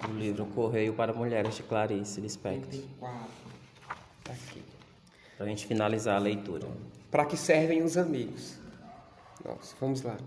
O 0.09 0.11
livro 0.19 0.45
Correio 0.47 0.93
para 0.93 1.13
Mulheres 1.13 1.55
de 1.55 1.63
Clarice 1.63 2.19
Lispector. 2.19 2.67
84. 2.67 3.27
Tá 4.25 4.33
aqui. 4.33 4.76
Para 5.37 5.45
a 5.45 5.49
gente 5.49 5.67
finalizar 5.67 6.15
a 6.15 6.19
leitura. 6.19 6.67
Para 7.11 7.25
que 7.25 7.37
servem 7.37 7.83
os 7.83 7.95
amigos? 7.97 8.55
Nossa, 9.45 9.75
vamos 9.79 10.01
lá. 10.01 10.17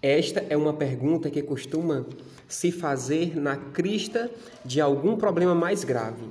Esta 0.00 0.44
é 0.48 0.56
uma 0.56 0.72
pergunta 0.72 1.30
que 1.30 1.42
costuma 1.42 2.04
se 2.46 2.70
fazer 2.70 3.36
na 3.36 3.56
crista 3.56 4.30
de 4.64 4.80
algum 4.80 5.16
problema 5.16 5.54
mais 5.54 5.84
grave. 5.84 6.28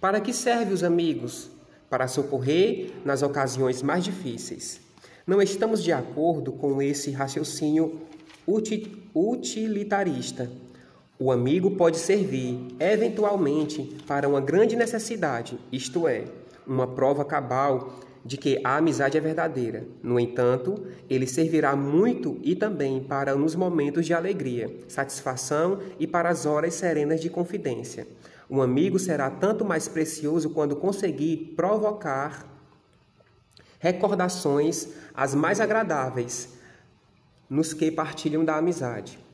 Para 0.00 0.20
que 0.20 0.32
servem 0.32 0.72
os 0.72 0.84
amigos? 0.84 1.50
para 1.88 2.08
socorrer 2.08 2.90
nas 3.04 3.22
ocasiões 3.22 3.82
mais 3.82 4.04
difíceis. 4.04 4.80
Não 5.26 5.42
estamos 5.42 5.82
de 5.82 5.92
acordo 5.92 6.52
com 6.52 6.80
esse 6.80 7.10
raciocínio 7.10 8.00
utilitarista. 9.14 10.50
O 11.18 11.32
amigo 11.32 11.70
pode 11.72 11.96
servir, 11.96 12.58
eventualmente, 12.78 13.96
para 14.06 14.28
uma 14.28 14.40
grande 14.40 14.76
necessidade, 14.76 15.58
isto 15.72 16.06
é, 16.06 16.24
uma 16.66 16.86
prova 16.86 17.24
cabal 17.24 18.00
de 18.24 18.36
que 18.36 18.60
a 18.64 18.76
amizade 18.76 19.16
é 19.16 19.20
verdadeira. 19.20 19.86
No 20.02 20.18
entanto, 20.18 20.84
ele 21.08 21.26
servirá 21.26 21.76
muito 21.76 22.40
e 22.42 22.56
também 22.56 23.00
para 23.02 23.36
nos 23.36 23.54
momentos 23.54 24.04
de 24.04 24.12
alegria, 24.12 24.76
satisfação 24.88 25.78
e 25.98 26.06
para 26.06 26.28
as 26.28 26.44
horas 26.44 26.74
serenas 26.74 27.20
de 27.20 27.30
confidência. 27.30 28.06
Um 28.50 28.60
amigo 28.60 28.98
será 28.98 29.30
tanto 29.30 29.64
mais 29.64 29.86
precioso 29.86 30.50
quando 30.50 30.74
conseguir 30.76 31.54
provocar 31.56 32.44
recordações 33.78 34.88
as 35.14 35.34
mais 35.34 35.60
agradáveis 35.60 36.56
nos 37.48 37.72
que 37.72 37.90
partilham 37.90 38.44
da 38.44 38.56
amizade. 38.56 39.25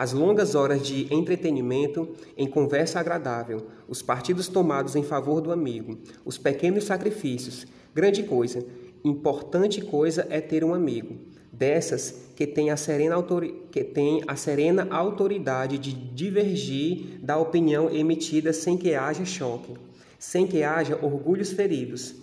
As 0.00 0.14
longas 0.14 0.54
horas 0.54 0.80
de 0.86 1.12
entretenimento 1.14 2.08
em 2.34 2.46
conversa 2.46 2.98
agradável, 2.98 3.66
os 3.86 4.00
partidos 4.00 4.48
tomados 4.48 4.96
em 4.96 5.02
favor 5.02 5.42
do 5.42 5.52
amigo, 5.52 5.98
os 6.24 6.38
pequenos 6.38 6.84
sacrifícios, 6.84 7.66
grande 7.94 8.22
coisa, 8.22 8.64
importante 9.04 9.82
coisa 9.82 10.26
é 10.30 10.40
ter 10.40 10.64
um 10.64 10.72
amigo 10.72 11.18
dessas 11.52 12.30
que 12.34 12.46
tem 12.46 12.70
a 12.70 12.78
serena, 12.78 13.14
autori 13.14 13.66
que 13.70 13.84
tem 13.84 14.22
a 14.26 14.36
serena 14.36 14.88
autoridade 14.90 15.76
de 15.76 15.92
divergir 15.92 17.20
da 17.20 17.36
opinião 17.36 17.90
emitida 17.90 18.54
sem 18.54 18.78
que 18.78 18.94
haja 18.94 19.26
choque, 19.26 19.74
sem 20.18 20.46
que 20.46 20.62
haja 20.62 20.98
orgulhos 21.02 21.52
feridos, 21.52 22.14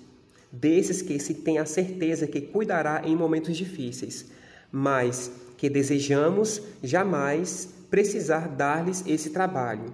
desses 0.51 1.03
que 1.03 1.19
se 1.19 1.35
tem 1.35 1.59
a 1.59 1.65
certeza 1.67 2.25
que 2.25 2.41
cuidará 2.41 3.03
em 3.05 3.15
momentos 3.15 3.55
difíceis, 3.55 4.31
mas 4.71 5.31
que 5.57 5.69
desejamos 5.69 6.61
jamais 6.83 7.73
precisar 7.89 8.47
dar-lhes 8.47 9.03
esse 9.07 9.31
trabalho, 9.31 9.91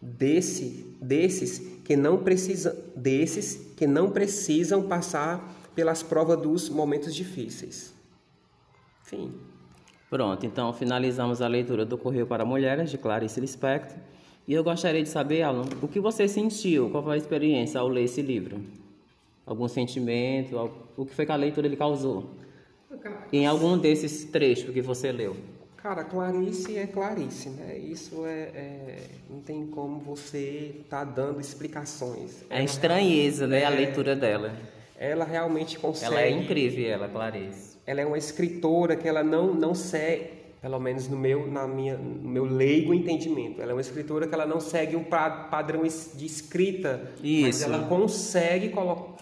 desse, 0.00 0.96
desses 1.00 1.58
que 1.84 1.96
não 1.96 2.18
precisam, 2.18 2.72
desses 2.94 3.72
que 3.76 3.86
não 3.86 4.10
precisam 4.10 4.82
passar 4.82 5.52
pelas 5.74 6.02
provas 6.02 6.40
dos 6.40 6.68
momentos 6.68 7.14
difíceis. 7.14 7.92
Fim. 9.02 9.32
Pronto, 10.08 10.44
então 10.44 10.72
finalizamos 10.72 11.40
a 11.40 11.48
leitura 11.48 11.84
do 11.84 11.96
Correio 11.96 12.26
para 12.26 12.44
Mulheres, 12.44 12.90
de 12.90 12.98
Clarice 12.98 13.40
Lispector. 13.40 13.96
E 14.46 14.52
eu 14.52 14.62
gostaria 14.62 15.02
de 15.02 15.08
saber, 15.08 15.42
Alan, 15.42 15.64
o 15.80 15.88
que 15.88 16.00
você 16.00 16.28
sentiu, 16.28 16.90
qual 16.90 17.02
foi 17.02 17.14
a 17.14 17.16
experiência 17.16 17.80
ao 17.80 17.88
ler 17.88 18.04
esse 18.04 18.20
livro? 18.20 18.60
Algum 19.46 19.66
sentimento, 19.68 20.56
o 20.96 21.06
que 21.06 21.14
foi 21.14 21.24
que 21.24 21.32
a 21.32 21.36
leitura 21.36 21.66
lhe 21.66 21.76
causou? 21.76 22.30
Em 23.32 23.46
algum 23.46 23.78
desses 23.78 24.24
trechos 24.24 24.72
que 24.72 24.80
você 24.80 25.10
leu? 25.10 25.36
Cara, 25.76 26.04
Clarice 26.04 26.76
é 26.76 26.86
Clarice, 26.86 27.48
né? 27.50 27.76
Isso 27.76 28.24
é, 28.24 28.40
é 28.54 28.98
não 29.28 29.40
tem 29.40 29.66
como 29.66 29.98
você 29.98 30.76
estar 30.82 31.04
tá 31.04 31.04
dando 31.04 31.40
explicações. 31.40 32.44
É 32.48 32.62
estranheza, 32.62 33.46
né, 33.46 33.64
a 33.64 33.72
é 33.72 33.74
leitura 33.74 34.14
dela. 34.14 34.52
Ela 34.96 35.24
realmente 35.24 35.78
consegue. 35.78 36.12
Ela 36.12 36.22
é 36.22 36.30
incrível, 36.30 36.88
ela, 36.88 37.08
Clarice 37.08 37.72
ela 37.86 38.00
é 38.00 38.06
uma 38.06 38.18
escritora 38.18 38.96
que 38.96 39.08
ela 39.08 39.22
não 39.22 39.52
não 39.54 39.74
segue, 39.74 40.30
pelo 40.62 40.78
menos 40.78 41.08
no 41.08 41.18
meu 41.18 41.50
na 41.50 41.66
minha 41.66 41.98
no 41.98 42.30
meu 42.30 42.44
leigo 42.44 42.94
entendimento, 42.94 43.60
ela 43.60 43.72
é 43.72 43.74
uma 43.74 43.80
escritora 43.80 44.28
que 44.28 44.34
ela 44.34 44.46
não 44.46 44.60
segue 44.60 44.94
um 44.94 45.02
padrão 45.02 45.82
de 45.82 46.24
escrita, 46.24 47.10
Isso. 47.22 47.42
mas 47.42 47.62
ela 47.62 47.88
consegue 47.88 48.72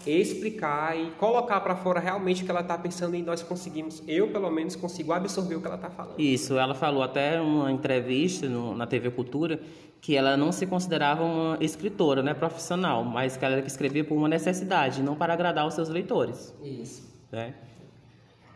explicar 0.05 0.95
e 0.95 1.09
colocar 1.11 1.59
para 1.61 1.75
fora 1.75 1.99
realmente 1.99 2.43
o 2.43 2.45
que 2.45 2.51
ela 2.51 2.61
está 2.61 2.77
pensando 2.77 3.15
e 3.15 3.23
nós 3.23 3.41
conseguimos, 3.41 4.03
eu 4.07 4.27
pelo 4.31 4.51
menos 4.51 4.75
consigo 4.75 5.11
absorver 5.11 5.55
o 5.55 5.61
que 5.61 5.65
ela 5.65 5.77
está 5.77 5.89
falando. 5.89 6.19
Isso, 6.19 6.59
ela 6.59 6.75
falou 6.75 7.01
até 7.01 7.41
uma 7.41 7.71
entrevista 7.71 8.47
no, 8.47 8.75
na 8.75 8.85
TV 8.85 9.09
Cultura 9.09 9.59
que 9.99 10.15
ela 10.15 10.37
não 10.37 10.51
se 10.51 10.67
considerava 10.67 11.23
uma 11.23 11.57
escritora, 11.59 12.21
né, 12.21 12.33
profissional, 12.33 13.03
mas 13.03 13.37
que 13.37 13.45
ela 13.45 13.59
escrevia 13.59 14.03
por 14.03 14.15
uma 14.15 14.27
necessidade, 14.27 15.01
não 15.01 15.15
para 15.15 15.33
agradar 15.33 15.65
os 15.67 15.73
seus 15.73 15.89
leitores. 15.89 16.55
Isso. 16.63 17.07
Né? 17.31 17.53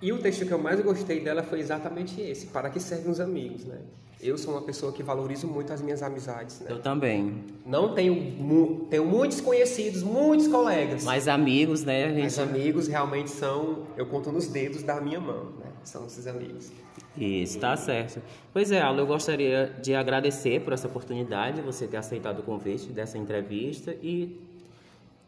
E 0.01 0.11
o 0.11 0.17
texto 0.19 0.45
que 0.45 0.51
eu 0.51 0.59
mais 0.59 0.79
gostei 0.81 1.19
dela 1.21 1.41
foi 1.43 1.59
exatamente 1.59 2.21
esse, 2.21 2.47
para 2.47 2.69
que 2.69 2.79
servem 2.79 3.11
os 3.11 3.19
amigos, 3.19 3.65
né? 3.65 3.79
Eu 4.21 4.37
sou 4.37 4.53
uma 4.53 4.61
pessoa 4.61 4.91
que 4.91 5.03
valorizo 5.03 5.47
muito 5.47 5.71
as 5.71 5.81
minhas 5.81 6.01
amizades, 6.01 6.61
né? 6.61 6.67
Eu 6.69 6.79
também. 6.79 7.43
Não 7.65 7.93
tenho, 7.93 8.87
tenho 8.89 9.05
muitos 9.05 9.41
conhecidos, 9.41 10.03
muitos 10.03 10.47
colegas. 10.47 11.03
Mas 11.03 11.27
amigos, 11.27 11.83
né? 11.83 12.09
Gente... 12.09 12.23
Mas 12.23 12.39
amigos 12.39 12.87
realmente 12.87 13.29
são, 13.29 13.85
eu 13.97 14.05
conto 14.05 14.31
nos 14.31 14.47
dedos 14.47 14.83
da 14.83 14.99
minha 15.01 15.19
mão, 15.19 15.51
né? 15.59 15.71
São 15.83 16.05
esses 16.05 16.25
amigos. 16.27 16.71
Isso, 17.17 17.59
tá 17.59 17.75
certo. 17.77 18.21
Pois 18.51 18.71
é, 18.71 18.81
Aula, 18.81 19.01
eu 19.01 19.07
gostaria 19.07 19.75
de 19.81 19.93
agradecer 19.93 20.61
por 20.61 20.73
essa 20.73 20.87
oportunidade, 20.87 21.61
você 21.61 21.85
ter 21.85 21.97
aceitado 21.97 22.39
o 22.39 22.43
convite 22.43 22.87
dessa 22.87 23.17
entrevista 23.17 23.95
e 24.01 24.41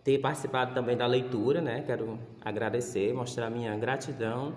ter 0.08 0.20
participado 0.20 0.74
também 0.74 0.96
da 0.96 1.06
leitura, 1.06 1.60
né? 1.60 1.84
Quero 1.86 2.18
agradecer, 2.42 3.14
mostrar 3.14 3.50
minha 3.50 3.76
gratidão 3.76 4.54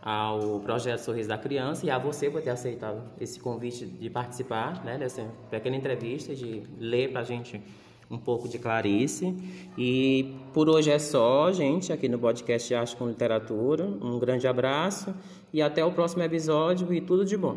ao 0.00 0.60
projeto 0.60 1.00
Sorriso 1.00 1.28
da 1.28 1.36
Criança 1.36 1.84
e 1.84 1.90
a 1.90 1.98
você 1.98 2.30
por 2.30 2.40
ter 2.40 2.50
aceitado 2.50 3.02
esse 3.20 3.40
convite 3.40 3.84
de 3.84 4.08
participar, 4.08 4.84
né? 4.84 4.96
Dessa 4.96 5.26
pequena 5.50 5.74
entrevista, 5.74 6.36
de 6.36 6.62
ler 6.78 7.10
para 7.10 7.22
a 7.22 7.24
gente 7.24 7.60
um 8.08 8.16
pouco 8.16 8.48
de 8.48 8.60
Clarice. 8.60 9.34
E 9.76 10.36
por 10.54 10.68
hoje 10.68 10.92
é 10.92 11.00
só, 11.00 11.50
gente, 11.50 11.92
aqui 11.92 12.08
no 12.08 12.20
podcast 12.20 12.72
Arte 12.72 12.94
com 12.94 13.08
Literatura. 13.08 13.84
Um 13.84 14.20
grande 14.20 14.46
abraço 14.46 15.12
e 15.52 15.60
até 15.60 15.84
o 15.84 15.90
próximo 15.90 16.22
episódio 16.22 16.94
e 16.94 17.00
tudo 17.00 17.24
de 17.24 17.36
bom. 17.36 17.56